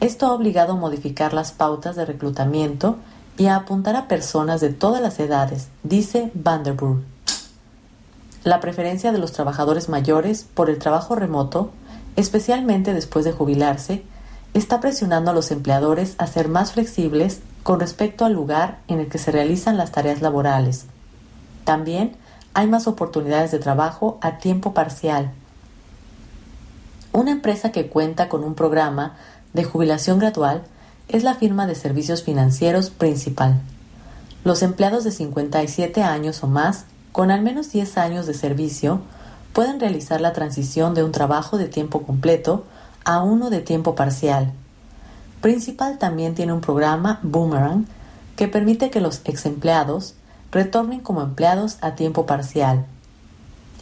Esto 0.00 0.26
ha 0.26 0.32
obligado 0.32 0.72
a 0.72 0.76
modificar 0.76 1.32
las 1.32 1.52
pautas 1.52 1.96
de 1.96 2.04
reclutamiento 2.04 2.98
y 3.38 3.46
a 3.46 3.56
apuntar 3.56 3.96
a 3.96 4.08
personas 4.08 4.60
de 4.60 4.70
todas 4.70 5.00
las 5.00 5.18
edades, 5.18 5.68
dice 5.82 6.30
Vanderburg. 6.34 7.02
La 8.44 8.60
preferencia 8.60 9.12
de 9.12 9.18
los 9.18 9.32
trabajadores 9.32 9.88
mayores 9.88 10.44
por 10.44 10.68
el 10.68 10.78
trabajo 10.78 11.14
remoto, 11.14 11.70
especialmente 12.16 12.92
después 12.92 13.24
de 13.24 13.32
jubilarse, 13.32 14.04
está 14.54 14.80
presionando 14.80 15.30
a 15.30 15.34
los 15.34 15.50
empleadores 15.50 16.14
a 16.18 16.26
ser 16.26 16.48
más 16.48 16.72
flexibles 16.72 17.40
con 17.62 17.80
respecto 17.80 18.24
al 18.24 18.32
lugar 18.32 18.80
en 18.88 19.00
el 19.00 19.08
que 19.08 19.18
se 19.18 19.30
realizan 19.30 19.76
las 19.76 19.92
tareas 19.92 20.20
laborales. 20.20 20.86
También 21.64 22.16
hay 22.54 22.66
más 22.66 22.86
oportunidades 22.86 23.50
de 23.50 23.58
trabajo 23.58 24.18
a 24.20 24.38
tiempo 24.38 24.74
parcial. 24.74 25.30
Una 27.12 27.30
empresa 27.30 27.72
que 27.72 27.88
cuenta 27.88 28.28
con 28.28 28.42
un 28.44 28.54
programa 28.54 29.16
de 29.52 29.64
jubilación 29.64 30.18
gradual 30.18 30.64
es 31.08 31.24
la 31.24 31.34
firma 31.34 31.66
de 31.66 31.74
servicios 31.74 32.22
financieros 32.22 32.90
principal. 32.90 33.60
Los 34.44 34.62
empleados 34.62 35.04
de 35.04 35.10
57 35.10 36.02
años 36.02 36.42
o 36.42 36.46
más, 36.46 36.84
con 37.12 37.30
al 37.30 37.42
menos 37.42 37.70
10 37.70 37.98
años 37.98 38.26
de 38.26 38.34
servicio, 38.34 39.00
pueden 39.52 39.78
realizar 39.78 40.20
la 40.20 40.32
transición 40.32 40.94
de 40.94 41.04
un 41.04 41.12
trabajo 41.12 41.58
de 41.58 41.68
tiempo 41.68 42.02
completo 42.02 42.64
a 43.04 43.22
uno 43.22 43.50
de 43.50 43.60
tiempo 43.60 43.94
parcial. 43.94 44.52
Principal 45.40 45.98
también 45.98 46.34
tiene 46.34 46.52
un 46.52 46.60
programa 46.60 47.20
Boomerang 47.22 47.86
que 48.36 48.48
permite 48.48 48.90
que 48.90 49.00
los 49.00 49.20
ex 49.24 49.44
empleados 49.46 50.14
retornen 50.50 51.00
como 51.00 51.22
empleados 51.22 51.78
a 51.80 51.94
tiempo 51.94 52.26
parcial. 52.26 52.86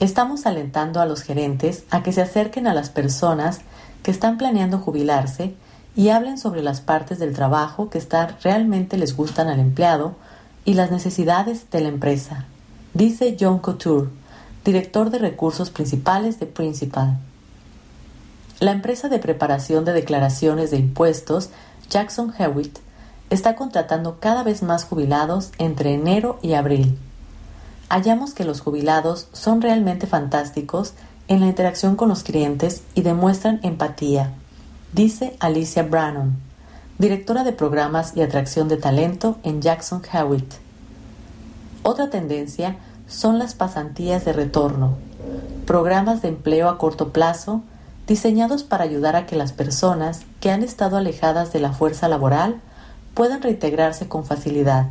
Estamos 0.01 0.47
alentando 0.47 1.01
a 1.01 1.07
los 1.07 1.23
gerentes 1.23 1.85
a 1.91 2.03
que 2.03 2.13
se 2.13 2.23
acerquen 2.23 2.67
a 2.67 2.75
las 2.75 2.89
personas 2.89 3.61
que 4.03 4.11
están 4.11 4.39
planeando 4.39 4.79
jubilarse 4.79 5.55
y 5.97 6.11
hablen 6.11 6.39
sobre 6.39 6.63
las 6.63 6.81
partes 6.81 7.19
del 7.19 7.35
trabajo 7.35 7.91
que 7.91 8.01
realmente 8.43 8.97
les 8.97 9.17
gustan 9.17 9.49
al 9.49 9.61
empleado 9.61 10.15
y 10.65 10.75
las 10.75 10.91
necesidades 10.91 11.71
de 11.71 11.81
la 11.81 11.89
empresa, 11.89 12.45
dice 12.95 13.37
John 13.39 13.59
Couture, 13.59 14.09
director 14.65 15.11
de 15.11 15.19
recursos 15.19 15.71
principales 15.71 16.39
de 16.39 16.47
Principal. 16.47 17.19
La 18.61 18.73
empresa 18.73 19.09
de 19.09 19.19
preparación 19.19 19.85
de 19.85 19.93
declaraciones 19.93 20.71
de 20.71 20.77
impuestos 20.77 21.51
Jackson 21.89 22.33
Hewitt 22.39 22.79
está 23.31 23.57
contratando 23.57 24.19
cada 24.21 24.43
vez 24.43 24.63
más 24.63 24.85
jubilados 24.85 25.51
entre 25.59 25.95
enero 25.95 26.39
y 26.43 26.55
abril. 26.55 26.99
Hallamos 27.89 28.35
que 28.35 28.45
los 28.45 28.61
jubilados 28.61 29.29
son 29.33 29.63
realmente 29.63 30.07
fantásticos 30.07 30.93
en 31.29 31.41
la 31.41 31.47
interacción 31.47 31.97
con 31.97 32.09
los 32.09 32.23
clientes 32.23 32.83
y 32.95 33.03
demuestran 33.03 33.61
empatía, 33.63 34.33
dice 34.93 35.37
Alicia 35.39 35.83
Brannon, 35.83 36.37
directora 36.99 37.45
de 37.45 37.53
programas 37.53 38.17
y 38.17 38.23
atracción 38.23 38.69
de 38.69 38.77
talento 38.77 39.39
en 39.43 39.63
Jackson 39.63 40.03
Hewitt. 40.13 40.55
Otra 41.83 42.11
tendencia 42.11 42.77
son 43.09 43.39
las 43.39 43.55
pasantías 43.55 44.25
de 44.25 44.33
retorno, 44.33 44.97
programas 45.67 46.23
de 46.23 46.29
empleo 46.29 46.69
a 46.69 46.79
corto 46.79 47.11
plazo 47.11 47.63
diseñados 48.07 48.65
para 48.65 48.85
ayudar 48.85 49.15
a 49.15 49.27
que 49.27 49.37
las 49.37 49.53
personas 49.53 50.23
que 50.41 50.51
han 50.51 50.65
estado 50.65 50.97
alejadas 50.97 51.53
de 51.53 51.61
la 51.61 51.73
fuerza 51.73 52.09
laboral 52.09 52.61
puedan 53.15 53.43
reintegrarse 53.43 54.09
con 54.09 54.25
facilidad. 54.25 54.89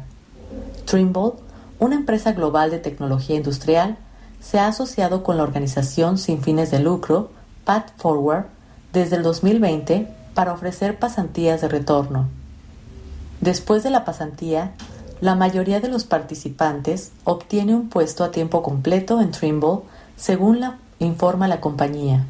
Trimble, 0.85 1.33
una 1.79 1.95
empresa 1.95 2.31
global 2.31 2.71
de 2.71 2.79
tecnología 2.79 3.35
industrial, 3.35 3.97
se 4.39 4.57
ha 4.57 4.67
asociado 4.67 5.21
con 5.21 5.35
la 5.35 5.43
organización 5.43 6.17
sin 6.17 6.41
fines 6.41 6.71
de 6.71 6.79
lucro 6.79 7.31
Path 7.65 7.91
Forward 7.97 8.45
desde 8.93 9.17
el 9.17 9.23
2020 9.23 10.07
para 10.33 10.53
ofrecer 10.53 10.97
pasantías 10.97 11.61
de 11.61 11.67
retorno. 11.67 12.27
Después 13.41 13.83
de 13.83 13.89
la 13.89 14.05
pasantía, 14.05 14.71
la 15.21 15.35
mayoría 15.35 15.79
de 15.79 15.89
los 15.89 16.05
participantes 16.05 17.11
obtiene 17.23 17.75
un 17.75 17.89
puesto 17.89 18.23
a 18.23 18.31
tiempo 18.31 18.63
completo 18.63 19.21
en 19.21 19.31
Trimble, 19.31 19.79
según 20.17 20.59
la 20.59 20.77
informa 20.99 21.47
la 21.47 21.61
compañía. 21.61 22.25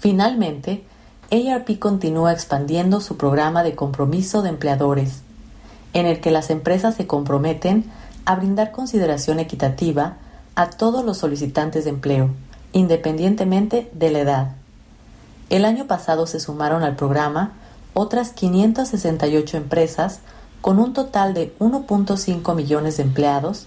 Finalmente, 0.00 0.84
ARP 1.30 1.78
continúa 1.78 2.32
expandiendo 2.32 3.00
su 3.00 3.16
programa 3.16 3.62
de 3.62 3.74
compromiso 3.74 4.42
de 4.42 4.50
empleadores, 4.50 5.22
en 5.92 6.06
el 6.06 6.20
que 6.20 6.30
las 6.30 6.50
empresas 6.50 6.94
se 6.94 7.06
comprometen 7.06 7.84
a 8.24 8.36
brindar 8.36 8.70
consideración 8.72 9.38
equitativa 9.40 10.16
a 10.54 10.70
todos 10.70 11.04
los 11.04 11.18
solicitantes 11.18 11.84
de 11.84 11.90
empleo, 11.90 12.30
independientemente 12.72 13.90
de 13.92 14.10
la 14.10 14.18
edad. 14.20 14.56
El 15.50 15.64
año 15.64 15.86
pasado 15.86 16.26
se 16.26 16.40
sumaron 16.40 16.82
al 16.82 16.96
programa 16.96 17.52
otras 17.94 18.30
568 18.32 19.56
empresas 19.56 20.20
con 20.60 20.78
un 20.78 20.92
total 20.92 21.34
de 21.34 21.56
1.5 21.58 22.54
millones 22.54 22.98
de 22.98 23.04
empleados, 23.04 23.66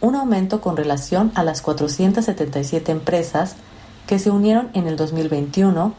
un 0.00 0.14
aumento 0.14 0.60
con 0.60 0.76
relación 0.76 1.30
a 1.34 1.42
las 1.42 1.60
477 1.60 2.92
empresas 2.92 3.56
que 4.06 4.18
se 4.18 4.30
unieron 4.30 4.70
en 4.72 4.86
el 4.86 4.96
2021 4.96 5.92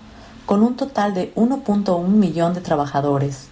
con 0.45 0.63
un 0.63 0.75
total 0.75 1.13
de 1.13 1.33
1.1 1.35 2.07
millón 2.07 2.55
de 2.55 2.61
trabajadores. 2.61 3.49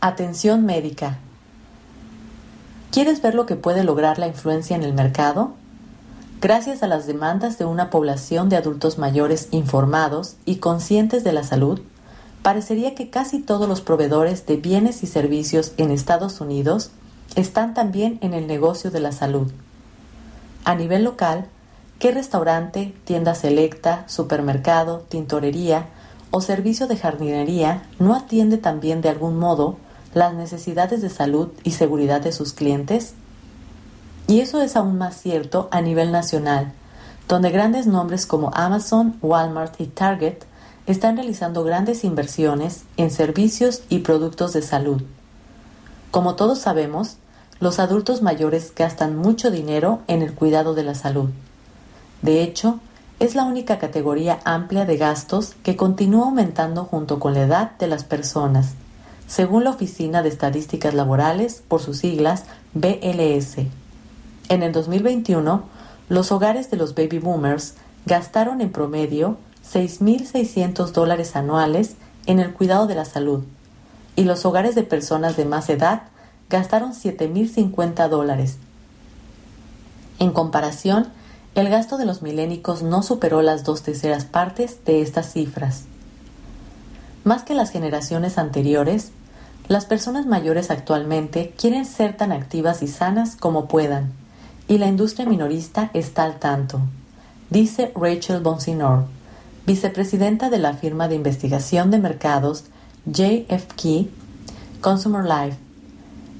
Atención 0.00 0.66
médica. 0.66 1.18
¿Quieres 2.90 3.22
ver 3.22 3.36
lo 3.36 3.46
que 3.46 3.54
puede 3.54 3.84
lograr 3.84 4.18
la 4.18 4.26
influencia 4.26 4.74
en 4.74 4.82
el 4.82 4.94
mercado? 4.94 5.54
Gracias 6.42 6.82
a 6.82 6.88
las 6.88 7.06
demandas 7.06 7.56
de 7.56 7.66
una 7.66 7.88
población 7.88 8.48
de 8.48 8.56
adultos 8.56 8.98
mayores 8.98 9.46
informados 9.52 10.34
y 10.44 10.56
conscientes 10.56 11.22
de 11.22 11.32
la 11.32 11.44
salud, 11.44 11.80
parecería 12.42 12.96
que 12.96 13.10
casi 13.10 13.38
todos 13.38 13.68
los 13.68 13.80
proveedores 13.80 14.44
de 14.46 14.56
bienes 14.56 15.04
y 15.04 15.06
servicios 15.06 15.72
en 15.76 15.92
Estados 15.92 16.40
Unidos 16.40 16.90
están 17.36 17.74
también 17.74 18.18
en 18.22 18.34
el 18.34 18.48
negocio 18.48 18.90
de 18.90 18.98
la 18.98 19.12
salud. 19.12 19.52
A 20.64 20.74
nivel 20.74 21.04
local, 21.04 21.46
¿qué 22.00 22.10
restaurante, 22.10 22.92
tienda 23.04 23.36
selecta, 23.36 24.02
supermercado, 24.08 25.04
tintorería 25.08 25.90
o 26.32 26.40
servicio 26.40 26.88
de 26.88 26.96
jardinería 26.96 27.84
no 28.00 28.16
atiende 28.16 28.58
también 28.58 29.00
de 29.00 29.10
algún 29.10 29.38
modo 29.38 29.76
las 30.12 30.34
necesidades 30.34 31.02
de 31.02 31.08
salud 31.08 31.50
y 31.62 31.70
seguridad 31.70 32.20
de 32.20 32.32
sus 32.32 32.52
clientes? 32.52 33.14
Y 34.32 34.40
eso 34.40 34.62
es 34.62 34.76
aún 34.76 34.96
más 34.96 35.20
cierto 35.20 35.68
a 35.70 35.82
nivel 35.82 36.10
nacional, 36.10 36.72
donde 37.28 37.50
grandes 37.50 37.86
nombres 37.86 38.24
como 38.24 38.50
Amazon, 38.54 39.18
Walmart 39.20 39.78
y 39.78 39.88
Target 39.88 40.38
están 40.86 41.16
realizando 41.16 41.64
grandes 41.64 42.02
inversiones 42.02 42.84
en 42.96 43.10
servicios 43.10 43.82
y 43.90 43.98
productos 43.98 44.54
de 44.54 44.62
salud. 44.62 45.02
Como 46.10 46.34
todos 46.34 46.60
sabemos, 46.60 47.18
los 47.60 47.78
adultos 47.78 48.22
mayores 48.22 48.72
gastan 48.74 49.18
mucho 49.18 49.50
dinero 49.50 50.00
en 50.06 50.22
el 50.22 50.32
cuidado 50.32 50.72
de 50.72 50.84
la 50.84 50.94
salud. 50.94 51.28
De 52.22 52.42
hecho, 52.42 52.80
es 53.18 53.34
la 53.34 53.44
única 53.44 53.78
categoría 53.78 54.38
amplia 54.44 54.86
de 54.86 54.96
gastos 54.96 55.56
que 55.62 55.76
continúa 55.76 56.24
aumentando 56.24 56.86
junto 56.86 57.20
con 57.20 57.34
la 57.34 57.42
edad 57.42 57.72
de 57.76 57.86
las 57.86 58.04
personas, 58.04 58.76
según 59.26 59.64
la 59.64 59.70
Oficina 59.72 60.22
de 60.22 60.30
Estadísticas 60.30 60.94
Laborales, 60.94 61.62
por 61.68 61.82
sus 61.82 61.98
siglas 61.98 62.44
BLS. 62.72 63.81
En 64.48 64.62
el 64.62 64.72
2021, 64.72 65.62
los 66.08 66.32
hogares 66.32 66.70
de 66.70 66.76
los 66.76 66.94
baby 66.94 67.18
boomers 67.18 67.74
gastaron 68.06 68.60
en 68.60 68.70
promedio 68.70 69.36
6.600 69.64 70.92
dólares 70.92 71.36
anuales 71.36 71.96
en 72.26 72.40
el 72.40 72.52
cuidado 72.52 72.86
de 72.86 72.94
la 72.94 73.04
salud 73.04 73.44
y 74.16 74.24
los 74.24 74.44
hogares 74.44 74.74
de 74.74 74.82
personas 74.82 75.36
de 75.36 75.44
más 75.44 75.68
edad 75.70 76.02
gastaron 76.50 76.92
7.050 76.92 78.08
dólares. 78.08 78.58
En 80.18 80.32
comparación, 80.32 81.08
el 81.54 81.68
gasto 81.68 81.96
de 81.96 82.04
los 82.04 82.22
milénicos 82.22 82.82
no 82.82 83.02
superó 83.02 83.42
las 83.42 83.64
dos 83.64 83.82
terceras 83.82 84.24
partes 84.24 84.84
de 84.84 85.02
estas 85.02 85.32
cifras. 85.32 85.84
Más 87.24 87.42
que 87.42 87.54
las 87.54 87.70
generaciones 87.70 88.38
anteriores, 88.38 89.12
las 89.68 89.86
personas 89.86 90.26
mayores 90.26 90.70
actualmente 90.70 91.54
quieren 91.56 91.84
ser 91.84 92.16
tan 92.16 92.32
activas 92.32 92.82
y 92.82 92.88
sanas 92.88 93.36
como 93.36 93.68
puedan, 93.68 94.12
y 94.68 94.78
la 94.78 94.86
industria 94.86 95.26
minorista 95.26 95.90
está 95.92 96.24
al 96.24 96.38
tanto, 96.38 96.80
dice 97.50 97.92
Rachel 97.94 98.40
Bonsinor, 98.40 99.04
vicepresidenta 99.66 100.50
de 100.50 100.58
la 100.58 100.74
firma 100.74 101.08
de 101.08 101.16
investigación 101.16 101.90
de 101.90 101.98
mercados 101.98 102.64
JFK 103.06 104.08
Consumer 104.80 105.24
Life 105.24 105.58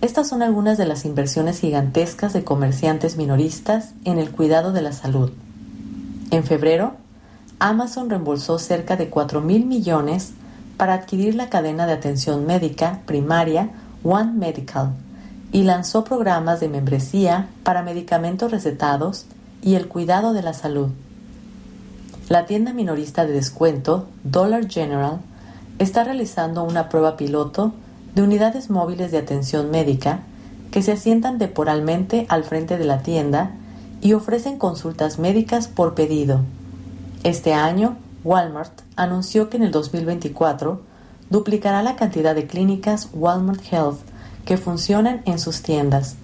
Estas 0.00 0.29
son 0.29 0.43
algunas 0.43 0.79
de 0.79 0.87
las 0.87 1.05
inversiones 1.05 1.61
gigantescas 1.61 2.33
de 2.33 2.45
comerciantes 2.45 3.17
minoristas 3.17 3.93
en 4.05 4.19
el 4.19 4.31
cuidado 4.31 4.73
de 4.73 4.83
la 4.83 4.93
salud. 4.93 5.31
En 6.31 6.45
febrero, 6.45 6.95
Amazon 7.59 8.11
reembolsó 8.11 8.59
cerca 8.59 8.97
de 8.97 9.09
4 9.09 9.41
mil 9.41 9.67
millones 9.67 10.33
para 10.76 10.95
adquirir 10.95 11.35
la 11.35 11.50
cadena 11.50 11.87
de 11.87 11.93
atención 11.93 12.47
médica 12.47 13.02
primaria 13.07 13.71
One 14.02 14.33
Medical 14.33 14.95
y 15.53 15.65
lanzó 15.65 16.03
programas 16.03 16.61
de 16.61 16.69
membresía 16.69 17.49
para 17.63 17.83
medicamentos 17.83 18.51
recetados 18.51 19.27
y 19.61 19.75
el 19.75 19.87
cuidado 19.87 20.33
de 20.33 20.43
la 20.43 20.55
salud. 20.55 20.89
La 22.29 22.47
tienda 22.47 22.73
minorista 22.73 23.27
de 23.27 23.35
descuento 23.35 24.09
Dollar 24.25 24.69
General 24.69 25.21
está 25.79 26.05
realizando 26.05 26.65
una 26.65 26.89
prueba 26.89 27.17
piloto 27.19 27.75
de 28.15 28.23
unidades 28.23 28.71
móviles 28.71 29.11
de 29.11 29.19
atención 29.19 29.71
médica 29.71 30.21
que 30.71 30.83
se 30.83 30.93
asientan 30.93 31.39
temporalmente 31.39 32.27
al 32.31 32.45
frente 32.45 32.79
de 32.79 32.85
la 32.87 33.03
tienda 33.03 33.51
y 34.01 34.15
ofrecen 34.15 34.59
consultas 34.59 35.19
médicas 35.19 35.69
por 35.69 35.95
pedido. 35.95 36.41
Este 37.25 37.53
año, 37.53 37.97
Walmart 38.25 38.73
anunció 38.97 39.51
que 39.51 39.59
en 39.59 39.65
el 39.65 39.71
2024 39.71 40.81
duplicará 41.29 41.83
la 41.83 41.97
cantidad 41.97 42.35
de 42.35 42.47
clínicas 42.47 43.11
Walmart 43.13 43.63
Health 43.71 44.12
que 44.45 44.57
funcionan 44.57 45.23
en 45.25 45.39
sus 45.39 45.63
tiendas. 45.63 46.17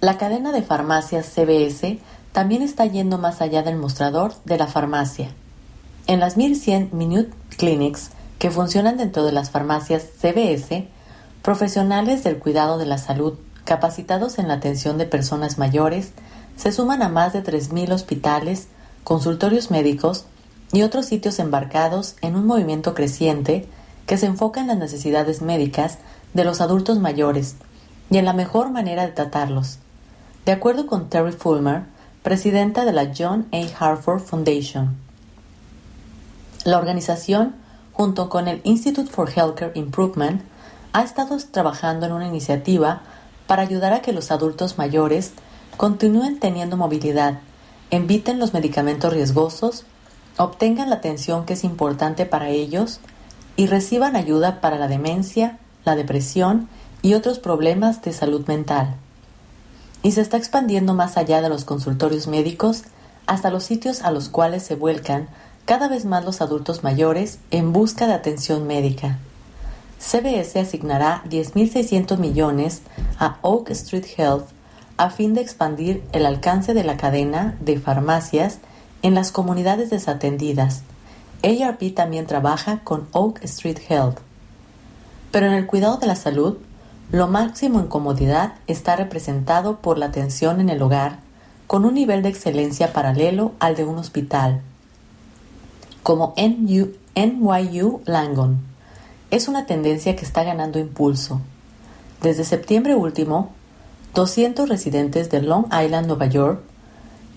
La 0.00 0.16
cadena 0.16 0.52
de 0.52 0.62
farmacias 0.62 1.26
CBS 1.26 1.98
también 2.32 2.62
está 2.62 2.86
yendo 2.86 3.18
más 3.18 3.40
allá 3.40 3.62
del 3.62 3.76
mostrador 3.76 4.32
de 4.44 4.58
la 4.58 4.66
farmacia. 4.66 5.30
En 6.06 6.20
las 6.20 6.36
1100 6.36 6.90
Minute 6.92 7.30
Clinics 7.56 8.10
que 8.38 8.50
funcionan 8.50 8.96
dentro 8.96 9.24
de 9.24 9.32
las 9.32 9.50
farmacias 9.50 10.04
CBS, 10.20 10.86
profesionales 11.42 12.22
del 12.22 12.38
cuidado 12.38 12.78
de 12.78 12.86
la 12.86 12.98
salud 12.98 13.34
capacitados 13.64 14.38
en 14.38 14.48
la 14.48 14.54
atención 14.54 14.96
de 14.96 15.04
personas 15.04 15.58
mayores 15.58 16.12
se 16.56 16.72
suman 16.72 17.02
a 17.02 17.08
más 17.08 17.32
de 17.32 17.44
3.000 17.44 17.92
hospitales, 17.92 18.68
consultorios 19.04 19.70
médicos 19.70 20.24
y 20.72 20.82
otros 20.82 21.06
sitios 21.06 21.38
embarcados 21.38 22.16
en 22.22 22.36
un 22.36 22.46
movimiento 22.46 22.94
creciente 22.94 23.68
que 24.08 24.16
se 24.16 24.26
enfoca 24.26 24.60
en 24.60 24.66
las 24.68 24.78
necesidades 24.78 25.42
médicas 25.42 25.98
de 26.32 26.42
los 26.42 26.62
adultos 26.62 26.98
mayores 26.98 27.56
y 28.10 28.16
en 28.16 28.24
la 28.24 28.32
mejor 28.32 28.70
manera 28.70 29.06
de 29.06 29.12
tratarlos. 29.12 29.78
De 30.46 30.52
acuerdo 30.52 30.86
con 30.86 31.10
Terry 31.10 31.32
Fulmer, 31.32 31.82
presidenta 32.22 32.86
de 32.86 32.92
la 32.92 33.12
John 33.16 33.46
A. 33.52 33.58
Harford 33.78 34.20
Foundation, 34.20 34.96
la 36.64 36.78
organización 36.78 37.54
junto 37.92 38.30
con 38.30 38.48
el 38.48 38.62
Institute 38.64 39.10
for 39.10 39.28
Healthcare 39.28 39.72
Improvement, 39.74 40.40
ha 40.94 41.02
estado 41.02 41.36
trabajando 41.50 42.06
en 42.06 42.12
una 42.12 42.28
iniciativa 42.28 43.02
para 43.46 43.60
ayudar 43.60 43.92
a 43.92 44.00
que 44.00 44.14
los 44.14 44.30
adultos 44.30 44.78
mayores 44.78 45.32
continúen 45.76 46.40
teniendo 46.40 46.78
movilidad, 46.78 47.40
eviten 47.90 48.38
los 48.38 48.54
medicamentos 48.54 49.12
riesgosos, 49.12 49.84
obtengan 50.38 50.88
la 50.88 50.96
atención 50.96 51.44
que 51.44 51.52
es 51.52 51.64
importante 51.64 52.24
para 52.24 52.48
ellos 52.48 53.00
y 53.58 53.66
reciban 53.66 54.14
ayuda 54.14 54.60
para 54.60 54.78
la 54.78 54.86
demencia, 54.86 55.58
la 55.84 55.96
depresión 55.96 56.68
y 57.02 57.14
otros 57.14 57.40
problemas 57.40 58.00
de 58.02 58.12
salud 58.12 58.46
mental. 58.46 58.94
Y 60.04 60.12
se 60.12 60.20
está 60.20 60.36
expandiendo 60.36 60.94
más 60.94 61.16
allá 61.16 61.42
de 61.42 61.48
los 61.48 61.64
consultorios 61.64 62.28
médicos 62.28 62.84
hasta 63.26 63.50
los 63.50 63.64
sitios 63.64 64.02
a 64.02 64.12
los 64.12 64.28
cuales 64.28 64.62
se 64.62 64.76
vuelcan 64.76 65.28
cada 65.64 65.88
vez 65.88 66.04
más 66.04 66.24
los 66.24 66.40
adultos 66.40 66.84
mayores 66.84 67.40
en 67.50 67.72
busca 67.72 68.06
de 68.06 68.14
atención 68.14 68.64
médica. 68.64 69.18
CBS 69.98 70.60
asignará 70.60 71.24
10.600 71.28 72.16
millones 72.16 72.82
a 73.18 73.38
Oak 73.42 73.70
Street 73.72 74.06
Health 74.16 74.46
a 74.98 75.10
fin 75.10 75.34
de 75.34 75.40
expandir 75.40 76.04
el 76.12 76.26
alcance 76.26 76.74
de 76.74 76.84
la 76.84 76.96
cadena 76.96 77.56
de 77.58 77.80
farmacias 77.80 78.60
en 79.02 79.16
las 79.16 79.32
comunidades 79.32 79.90
desatendidas. 79.90 80.84
ARP 81.42 81.94
también 81.94 82.26
trabaja 82.26 82.80
con 82.84 83.08
Oak 83.12 83.42
Street 83.44 83.78
Health. 83.88 84.18
Pero 85.30 85.46
en 85.46 85.52
el 85.52 85.66
cuidado 85.66 85.98
de 85.98 86.06
la 86.06 86.16
salud, 86.16 86.58
lo 87.12 87.28
máximo 87.28 87.80
en 87.80 87.86
comodidad 87.86 88.54
está 88.66 88.96
representado 88.96 89.78
por 89.78 89.98
la 89.98 90.06
atención 90.06 90.60
en 90.60 90.68
el 90.68 90.82
hogar, 90.82 91.20
con 91.66 91.84
un 91.84 91.94
nivel 91.94 92.22
de 92.22 92.30
excelencia 92.30 92.92
paralelo 92.92 93.52
al 93.60 93.76
de 93.76 93.84
un 93.84 93.98
hospital 93.98 94.62
como 96.08 96.32
NYU 96.38 98.00
Langon. 98.06 98.60
Es 99.30 99.46
una 99.46 99.66
tendencia 99.66 100.16
que 100.16 100.24
está 100.24 100.42
ganando 100.42 100.78
impulso. 100.78 101.42
Desde 102.22 102.44
septiembre 102.44 102.94
último, 102.94 103.50
200 104.14 104.70
residentes 104.70 105.28
de 105.28 105.42
Long 105.42 105.66
Island, 105.66 106.06
Nueva 106.06 106.24
York, 106.24 106.62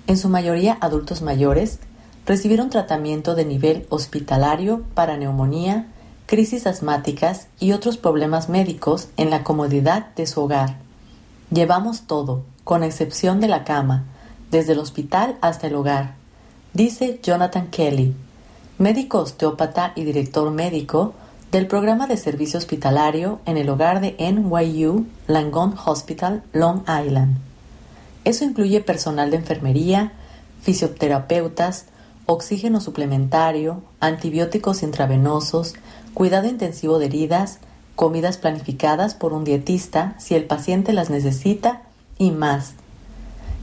en 0.08 0.18
su 0.18 0.30
mayoría 0.30 0.78
adultos 0.80 1.22
mayores, 1.22 1.80
recibieron 2.26 2.70
tratamiento 2.70 3.36
de 3.36 3.46
nivel 3.46 3.86
hospitalario 3.90 4.84
para 4.94 5.18
neumonía, 5.18 5.88
crisis 6.26 6.68
asmáticas 6.68 7.48
y 7.60 7.74
otros 7.74 7.98
problemas 7.98 8.50
médicos 8.50 9.10
en 9.18 9.30
la 9.30 9.44
comodidad 9.44 10.14
de 10.16 10.28
su 10.28 10.42
hogar. 10.42 10.78
Llevamos 11.52 12.04
todo, 12.08 12.44
con 12.64 12.84
excepción 12.84 13.40
de 13.40 13.48
la 13.48 13.64
cama, 13.64 14.06
desde 14.52 14.74
el 14.74 14.80
hospital 14.80 15.38
hasta 15.42 15.68
el 15.68 15.76
hogar, 15.76 16.16
dice 16.74 17.20
Jonathan 17.24 17.68
Kelly, 17.68 18.16
médico 18.78 19.20
osteópata 19.20 19.94
y 19.96 20.04
director 20.04 20.50
médico 20.52 21.14
del 21.52 21.68
programa 21.68 22.08
de 22.08 22.18
servicio 22.18 22.58
hospitalario 22.58 23.40
en 23.46 23.58
el 23.58 23.70
hogar 23.70 24.00
de 24.00 24.16
NYU 24.18 25.06
Langone 25.28 25.76
Hospital, 25.86 26.44
Long 26.54 26.84
Island. 26.84 27.38
Eso 28.24 28.46
incluye 28.46 28.80
personal 28.82 29.32
de 29.32 29.38
enfermería, 29.38 30.14
fisioterapeutas, 30.62 31.86
oxígeno 32.32 32.80
suplementario, 32.80 33.82
antibióticos 34.00 34.84
intravenosos, 34.84 35.74
cuidado 36.14 36.48
intensivo 36.48 36.98
de 36.98 37.08
heridas, 37.08 37.60
comidas 37.96 38.38
planificadas 38.38 39.16
por 39.16 39.34
un 39.34 39.44
dietista 39.44 40.16
si 40.18 40.36
el 40.36 40.46
paciente 40.46 40.94
las 40.94 41.10
necesita 41.10 41.82
y 42.18 42.32
más. 42.32 42.74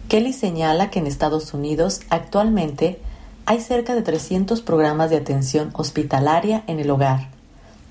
Kelly 0.09 0.35
señala 0.35 0.90
que 0.90 0.98
en 0.98 1.07
Estados 1.07 1.54
Unidos 1.54 2.00
actualmente 2.11 3.00
hay 3.46 3.61
cerca 3.61 3.94
de 3.94 4.02
300 4.02 4.61
programas 4.61 5.09
de 5.09 5.16
atención 5.16 5.70
hospitalaria 5.72 6.64
en 6.66 6.78
el 6.78 6.90
hogar 6.90 7.28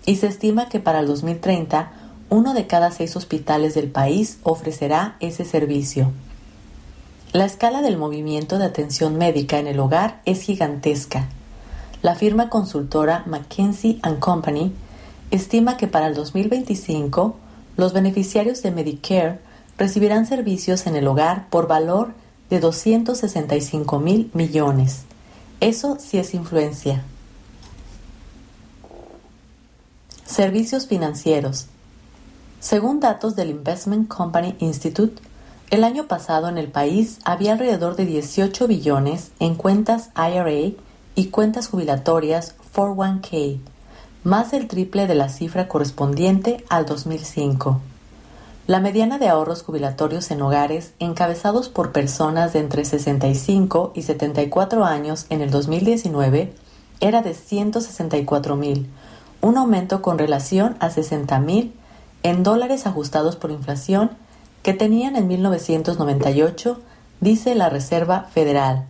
y 0.05 0.17
se 0.17 0.27
estima 0.27 0.69
que 0.69 0.79
para 0.79 0.99
el 0.99 1.07
2030 1.07 1.91
uno 2.29 2.53
de 2.53 2.67
cada 2.67 2.91
seis 2.91 3.15
hospitales 3.15 3.73
del 3.73 3.89
país 3.89 4.37
ofrecerá 4.43 5.15
ese 5.21 5.43
servicio. 5.43 6.11
La 7.38 7.45
escala 7.45 7.84
del 7.84 7.97
movimiento 7.97 8.58
de 8.58 8.65
atención 8.65 9.15
médica 9.15 9.60
en 9.60 9.67
el 9.67 9.80
hogar 9.80 10.21
es 10.26 10.41
gigantesca. 10.41 11.28
La 12.02 12.15
firma 12.15 12.50
consultora 12.50 13.26
McKinsey⁇ 13.28 14.02
Company 14.17 14.73
estima 15.30 15.78
que 15.78 15.86
para 15.86 16.08
el 16.08 16.15
2025 16.15 17.36
los 17.76 17.93
beneficiarios 17.93 18.63
de 18.63 18.71
Medicare 18.71 19.39
recibirán 19.78 20.26
servicios 20.26 20.88
en 20.88 20.95
el 20.95 21.06
hogar 21.06 21.47
por 21.52 21.67
valor 21.67 22.15
de 22.50 22.60
265 22.60 24.00
mil 24.00 24.32
millones. 24.34 25.04
Eso 25.60 25.97
sí 26.00 26.17
es 26.17 26.34
influencia. 26.34 27.04
Servicios 30.26 30.88
financieros. 30.88 31.67
Según 32.60 33.00
datos 33.00 33.36
del 33.36 33.52
Investment 33.52 34.08
Company 34.08 34.56
Institute, 34.58 35.21
el 35.69 35.84
año 35.84 36.08
pasado 36.08 36.47
en 36.47 36.58
el 36.58 36.69
país 36.69 37.19
había 37.25 37.53
alrededor 37.53 37.95
de 37.95 38.06
18 38.06 38.67
billones 38.67 39.32
en 39.39 39.56
cuentas 39.56 40.12
IRA 40.15 40.73
y 41.15 41.25
cuentas 41.27 41.67
jubilatorias 41.67 42.56
401k, 42.73 43.60
más 44.23 44.51
del 44.51 44.67
triple 44.67 45.08
de 45.08 45.15
la 45.15 45.30
cifra 45.30 45.67
correspondiente 45.67 46.63
al 46.69 46.86
2005. 46.86 47.82
La 48.65 48.80
mediana 48.80 49.17
de 49.17 49.27
ahorros 49.27 49.63
jubilatorios 49.63 50.32
en 50.32 50.41
hogares 50.41 50.93
encabezados 50.99 51.69
por 51.69 51.91
personas 51.91 52.53
de 52.53 52.60
entre 52.60 52.86
65 52.86 53.91
y 53.93 54.03
74 54.03 54.86
años 54.86 55.25
en 55.30 55.41
el 55.41 55.51
2019 55.51 56.53
era 56.99 57.21
de 57.21 57.34
164 57.34 58.56
mil, 58.56 58.89
un 59.41 59.58
aumento 59.58 60.01
con 60.01 60.17
relación 60.17 60.77
a 60.80 60.89
60 60.89 61.39
mil 61.39 61.73
en 62.23 62.43
dólares 62.43 62.88
ajustados 62.88 63.36
por 63.36 63.51
inflación 63.51 64.12
que 64.63 64.73
tenían 64.73 65.15
en 65.15 65.27
1998, 65.27 66.79
dice 67.21 67.55
la 67.55 67.69
Reserva 67.69 68.23
Federal. 68.33 68.85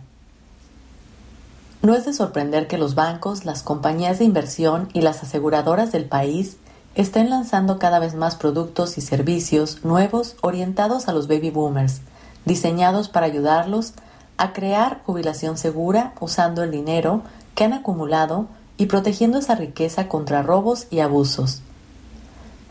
No 1.80 1.94
es 1.94 2.04
de 2.04 2.12
sorprender 2.12 2.66
que 2.66 2.78
los 2.78 2.94
bancos, 2.94 3.44
las 3.44 3.62
compañías 3.62 4.18
de 4.18 4.24
inversión 4.24 4.88
y 4.92 5.00
las 5.00 5.22
aseguradoras 5.22 5.92
del 5.92 6.06
país 6.06 6.56
estén 6.96 7.30
lanzando 7.30 7.78
cada 7.78 8.00
vez 8.00 8.14
más 8.14 8.34
productos 8.34 8.98
y 8.98 9.00
servicios 9.00 9.84
nuevos 9.84 10.36
orientados 10.40 11.06
a 11.06 11.12
los 11.12 11.28
baby 11.28 11.50
boomers, 11.50 12.00
diseñados 12.44 13.08
para 13.08 13.26
ayudarlos 13.26 13.92
a 14.36 14.52
crear 14.52 15.02
jubilación 15.06 15.56
segura 15.56 16.14
usando 16.20 16.64
el 16.64 16.72
dinero 16.72 17.22
que 17.54 17.64
han 17.64 17.72
acumulado 17.72 18.48
y 18.76 18.86
protegiendo 18.86 19.38
esa 19.38 19.54
riqueza 19.54 20.08
contra 20.08 20.42
robos 20.42 20.88
y 20.90 20.98
abusos. 21.00 21.62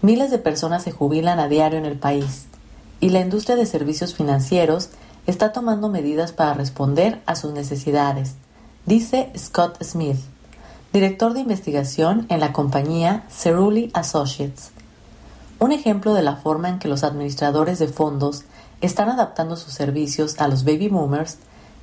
Miles 0.02 0.32
de 0.32 0.38
personas 0.38 0.84
se 0.84 0.92
jubilan 0.92 1.40
a 1.40 1.48
diario 1.48 1.80
en 1.80 1.86
el 1.86 1.98
país 1.98 2.48
y 3.00 3.10
la 3.10 3.20
industria 3.20 3.56
de 3.56 3.66
servicios 3.66 4.16
financieros 4.16 4.90
está 5.28 5.52
tomando 5.52 5.90
medidas 5.90 6.32
para 6.32 6.54
responder 6.54 7.22
a 7.26 7.36
sus 7.36 7.54
necesidades, 7.54 8.36
dice 8.86 9.32
Scott 9.38 9.84
Smith, 9.84 10.18
director 10.94 11.34
de 11.34 11.42
investigación 11.42 12.26
en 12.30 12.40
la 12.40 12.54
compañía 12.54 13.26
Cerulli 13.30 13.92
Associates. 13.94 14.72
Un 15.60 15.72
ejemplo 15.72 16.14
de 16.14 16.22
la 16.22 16.38
forma 16.38 16.70
en 16.70 16.80
que 16.80 16.88
los 16.88 17.04
administradores 17.04 17.80
de 17.80 17.88
fondos 17.88 18.44
están 18.82 19.10
adaptando 19.10 19.58
sus 19.58 19.74
servicios 19.74 20.40
a 20.40 20.48
los 20.48 20.64
baby 20.64 20.88
boomers 20.88 21.38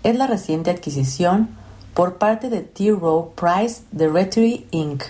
es 0.05 0.16
la 0.16 0.27
reciente 0.27 0.70
adquisición 0.70 1.48
por 1.92 2.18
parte 2.18 2.50
de 2.50 2.61
T. 2.61 2.90
Rowe 2.90 3.31
Price 3.35 3.83
de 3.92 4.64
Inc., 4.70 5.05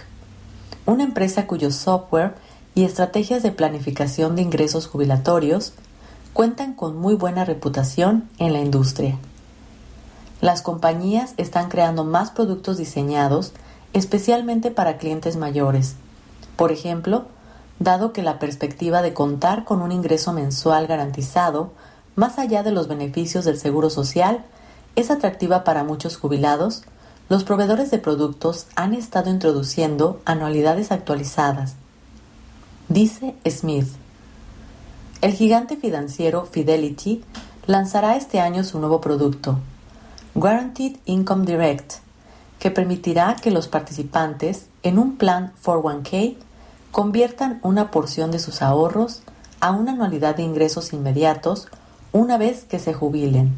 una 0.86 1.04
empresa 1.04 1.46
cuyo 1.46 1.70
software 1.70 2.34
y 2.74 2.84
estrategias 2.84 3.42
de 3.42 3.52
planificación 3.52 4.36
de 4.36 4.42
ingresos 4.42 4.86
jubilatorios 4.86 5.72
cuentan 6.35 6.75
con 6.75 6.97
muy 6.97 7.14
buena 7.14 7.47
reputación 7.47 8.29
en 8.38 8.53
la 8.53 8.61
industria. 8.61 9.16
Las 10.42 10.61
compañías 10.61 11.33
están 11.38 11.70
creando 11.70 12.05
más 12.05 12.31
productos 12.31 12.77
diseñados 12.77 13.55
especialmente 13.94 14.70
para 14.70 14.99
clientes 14.99 15.37
mayores. 15.37 15.94
Por 16.57 16.73
ejemplo, 16.73 17.25
dado 17.79 18.12
que 18.12 18.23
la 18.23 18.38
perspectiva 18.38 19.01
de 19.01 19.14
contar 19.14 19.64
con 19.64 19.81
un 19.81 19.92
ingreso 19.92 20.35
mensual 20.35 20.87
garantizado, 20.87 21.73
más 22.16 22.38
allá 22.38 22.62
de 22.62 22.73
los 22.73 22.88
beneficios 22.88 23.47
del 23.47 23.59
Seguro 23.59 23.88
Social, 23.88 24.44
es 24.97 25.11
atractiva 25.11 25.64
para 25.64 25.85
muchos 25.85 26.18
jubilados, 26.18 26.83
los 27.31 27.44
proveedores 27.44 27.90
de 27.90 27.99
productos 27.99 28.66
han 28.77 28.92
estado 28.92 29.31
introduciendo 29.31 30.20
anualidades 30.27 30.92
actualizadas 30.92 31.77
Dice 32.88 33.35
Smith, 33.49 33.88
el 35.24 35.32
gigante 35.32 35.78
financiero 35.78 36.44
Fidelity 36.44 37.24
lanzará 37.64 38.14
este 38.14 38.40
año 38.40 38.62
su 38.62 38.78
nuevo 38.78 39.00
producto, 39.00 39.58
Guaranteed 40.34 40.98
Income 41.06 41.46
Direct, 41.46 41.94
que 42.58 42.70
permitirá 42.70 43.34
que 43.34 43.50
los 43.50 43.66
participantes 43.66 44.66
en 44.82 44.98
un 44.98 45.16
plan 45.16 45.54
401k 45.64 46.37
conviertan 46.92 47.58
una 47.62 47.90
porción 47.90 48.32
de 48.32 48.38
sus 48.38 48.60
ahorros 48.60 49.22
a 49.60 49.70
una 49.70 49.92
anualidad 49.92 50.37
de 50.37 50.42
ingresos 50.42 50.92
inmediatos 50.92 51.68
una 52.12 52.37
vez 52.37 52.64
que 52.64 52.78
se 52.78 52.92
jubilen. 52.92 53.56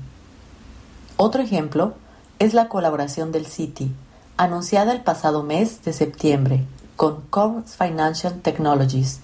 Otro 1.16 1.42
ejemplo 1.42 1.94
es 2.38 2.54
la 2.54 2.68
colaboración 2.68 3.32
del 3.32 3.46
Citi, 3.46 3.90
anunciada 4.36 4.92
el 4.92 5.00
pasado 5.00 5.42
mes 5.42 5.82
de 5.84 5.92
septiembre 5.92 6.64
con 6.94 7.22
Commons 7.22 7.74
Financial 7.74 8.40
Technologies, 8.40 9.18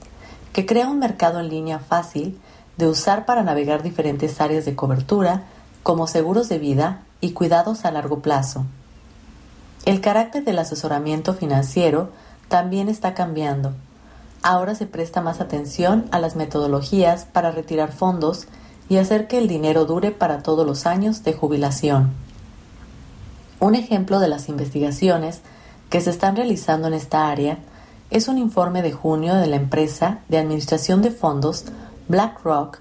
que 0.52 0.66
crea 0.66 0.88
un 0.88 0.98
mercado 0.98 1.40
en 1.40 1.48
línea 1.48 1.78
fácil 1.78 2.38
de 2.76 2.86
usar 2.86 3.26
para 3.26 3.42
navegar 3.42 3.82
diferentes 3.82 4.40
áreas 4.40 4.64
de 4.64 4.74
cobertura, 4.74 5.44
como 5.82 6.06
seguros 6.06 6.48
de 6.48 6.58
vida 6.58 7.02
y 7.20 7.32
cuidados 7.32 7.84
a 7.84 7.90
largo 7.90 8.20
plazo. 8.20 8.64
El 9.84 10.00
carácter 10.00 10.44
del 10.44 10.58
asesoramiento 10.58 11.34
financiero 11.34 12.10
también 12.48 12.88
está 12.88 13.14
cambiando. 13.14 13.72
Ahora 14.42 14.74
se 14.74 14.86
presta 14.86 15.20
más 15.20 15.40
atención 15.40 16.06
a 16.10 16.18
las 16.18 16.36
metodologías 16.36 17.24
para 17.24 17.50
retirar 17.50 17.92
fondos 17.92 18.46
y 18.88 18.98
hacer 18.98 19.26
que 19.26 19.38
el 19.38 19.48
dinero 19.48 19.84
dure 19.84 20.10
para 20.10 20.42
todos 20.42 20.66
los 20.66 20.86
años 20.86 21.24
de 21.24 21.32
jubilación. 21.32 22.12
Un 23.60 23.74
ejemplo 23.74 24.18
de 24.18 24.28
las 24.28 24.48
investigaciones 24.48 25.40
que 25.90 26.00
se 26.00 26.10
están 26.10 26.36
realizando 26.36 26.88
en 26.88 26.94
esta 26.94 27.30
área 27.30 27.58
es 28.12 28.28
un 28.28 28.36
informe 28.36 28.82
de 28.82 28.92
junio 28.92 29.34
de 29.36 29.46
la 29.46 29.56
empresa 29.56 30.18
de 30.28 30.36
administración 30.36 31.00
de 31.00 31.10
fondos 31.10 31.64
BlackRock 32.08 32.78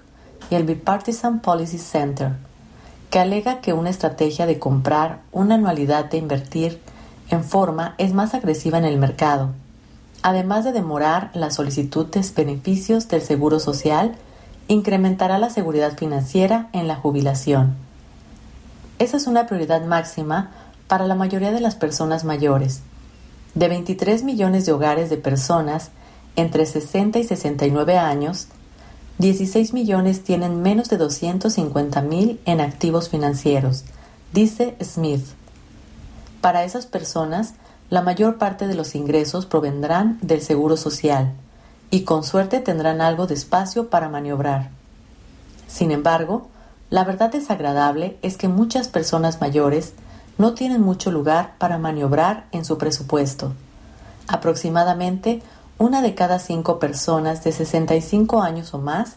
y 0.50 0.56
el 0.56 0.64
Bipartisan 0.64 1.40
Policy 1.40 1.78
Center, 1.78 2.32
que 3.08 3.18
alega 3.18 3.62
que 3.62 3.72
una 3.72 3.88
estrategia 3.88 4.44
de 4.44 4.58
comprar 4.58 5.20
una 5.32 5.54
anualidad 5.54 6.04
de 6.04 6.18
invertir 6.18 6.82
en 7.30 7.44
forma 7.44 7.94
es 7.96 8.12
más 8.12 8.34
agresiva 8.34 8.76
en 8.76 8.84
el 8.84 8.98
mercado, 8.98 9.48
además 10.20 10.66
de 10.66 10.72
demorar 10.72 11.30
la 11.32 11.50
solicitud 11.50 12.04
de 12.08 12.22
beneficios 12.36 13.08
del 13.08 13.22
Seguro 13.22 13.58
Social, 13.58 14.16
incrementará 14.68 15.38
la 15.38 15.48
seguridad 15.48 15.96
financiera 15.96 16.68
en 16.74 16.88
la 16.88 16.96
jubilación. 16.96 17.74
Esa 18.98 19.16
es 19.16 19.26
una 19.26 19.46
prioridad 19.46 19.82
máxima 19.86 20.50
para 20.88 21.06
la 21.06 21.14
mayoría 21.14 21.52
de 21.52 21.60
las 21.60 21.74
personas 21.74 22.24
mayores 22.24 22.82
de 23.54 23.68
23 23.68 24.22
millones 24.24 24.66
de 24.66 24.72
hogares 24.72 25.10
de 25.10 25.16
personas 25.16 25.90
entre 26.36 26.66
60 26.66 27.18
y 27.18 27.24
69 27.24 27.98
años, 27.98 28.48
16 29.18 29.72
millones 29.74 30.24
tienen 30.24 30.62
menos 30.62 30.88
de 30.88 30.96
250 30.96 32.02
mil 32.02 32.40
en 32.44 32.60
activos 32.60 33.08
financieros, 33.08 33.84
dice 34.32 34.76
Smith. 34.82 35.24
Para 36.40 36.64
esas 36.64 36.86
personas, 36.86 37.54
la 37.90 38.02
mayor 38.02 38.38
parte 38.38 38.66
de 38.66 38.74
los 38.74 38.94
ingresos 38.94 39.46
provendrán 39.46 40.18
del 40.22 40.40
seguro 40.40 40.76
social 40.76 41.32
y 41.90 42.02
con 42.02 42.24
suerte 42.24 42.58
tendrán 42.60 43.02
algo 43.02 43.26
de 43.26 43.34
espacio 43.34 43.90
para 43.90 44.08
maniobrar. 44.08 44.70
Sin 45.68 45.90
embargo, 45.90 46.48
la 46.88 47.04
verdad 47.04 47.30
desagradable 47.30 48.16
es 48.22 48.36
que 48.36 48.48
muchas 48.48 48.88
personas 48.88 49.40
mayores 49.40 49.92
no 50.38 50.54
tienen 50.54 50.82
mucho 50.82 51.10
lugar 51.10 51.54
para 51.58 51.78
maniobrar 51.78 52.46
en 52.52 52.64
su 52.64 52.78
presupuesto. 52.78 53.52
Aproximadamente 54.26 55.42
una 55.78 56.02
de 56.02 56.14
cada 56.14 56.38
cinco 56.38 56.78
personas 56.78 57.42
de 57.44 57.52
65 57.52 58.42
años 58.42 58.72
o 58.74 58.78
más 58.78 59.16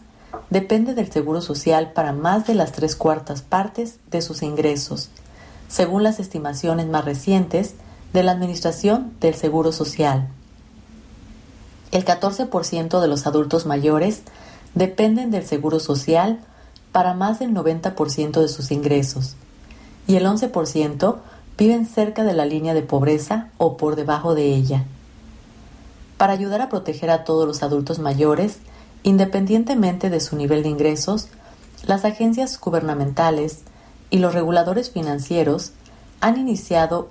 depende 0.50 0.94
del 0.94 1.10
Seguro 1.10 1.40
Social 1.40 1.92
para 1.92 2.12
más 2.12 2.46
de 2.46 2.54
las 2.54 2.72
tres 2.72 2.96
cuartas 2.96 3.42
partes 3.42 3.98
de 4.10 4.20
sus 4.20 4.42
ingresos, 4.42 5.10
según 5.68 6.02
las 6.02 6.18
estimaciones 6.18 6.86
más 6.86 7.04
recientes 7.04 7.74
de 8.12 8.22
la 8.22 8.32
Administración 8.32 9.12
del 9.20 9.34
Seguro 9.34 9.72
Social. 9.72 10.28
El 11.92 12.04
14% 12.04 13.00
de 13.00 13.08
los 13.08 13.26
adultos 13.26 13.64
mayores 13.64 14.22
dependen 14.74 15.30
del 15.30 15.46
Seguro 15.46 15.80
Social 15.80 16.40
para 16.92 17.14
más 17.14 17.38
del 17.38 17.54
90% 17.54 18.40
de 18.40 18.48
sus 18.48 18.70
ingresos 18.70 19.36
y 20.06 20.16
el 20.16 20.26
11% 20.26 21.16
viven 21.58 21.86
cerca 21.86 22.24
de 22.24 22.34
la 22.34 22.44
línea 22.44 22.74
de 22.74 22.82
pobreza 22.82 23.48
o 23.58 23.76
por 23.76 23.96
debajo 23.96 24.34
de 24.34 24.54
ella. 24.54 24.84
Para 26.16 26.32
ayudar 26.32 26.60
a 26.62 26.68
proteger 26.68 27.10
a 27.10 27.24
todos 27.24 27.46
los 27.46 27.62
adultos 27.62 27.98
mayores, 27.98 28.58
independientemente 29.02 30.10
de 30.10 30.20
su 30.20 30.36
nivel 30.36 30.62
de 30.62 30.68
ingresos, 30.68 31.28
las 31.86 32.04
agencias 32.04 32.58
gubernamentales 32.58 33.60
y 34.10 34.18
los 34.18 34.34
reguladores 34.34 34.90
financieros 34.90 35.72
han 36.20 36.38
iniciado, 36.38 37.08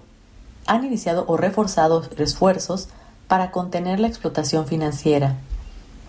han 0.65 0.83
iniciado 0.83 1.25
o 1.27 1.37
reforzado 1.37 2.03
esfuerzos 2.17 2.89
para 3.27 3.51
contener 3.51 3.99
la 3.99 4.07
explotación 4.07 4.67
financiera. 4.67 5.37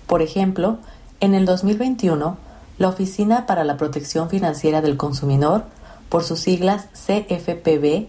Por 0.06 0.22
ejemplo, 0.22 0.78
en 1.20 1.34
el 1.34 1.46
2021, 1.46 2.36
la 2.78 2.88
Oficina 2.88 3.46
para 3.46 3.64
la 3.64 3.76
Protección 3.76 4.28
Financiera 4.28 4.82
del 4.82 4.96
Consumidor 4.96 5.64
por 6.08 6.24
sus 6.24 6.40
siglas 6.40 6.86
CFPB, 6.92 8.08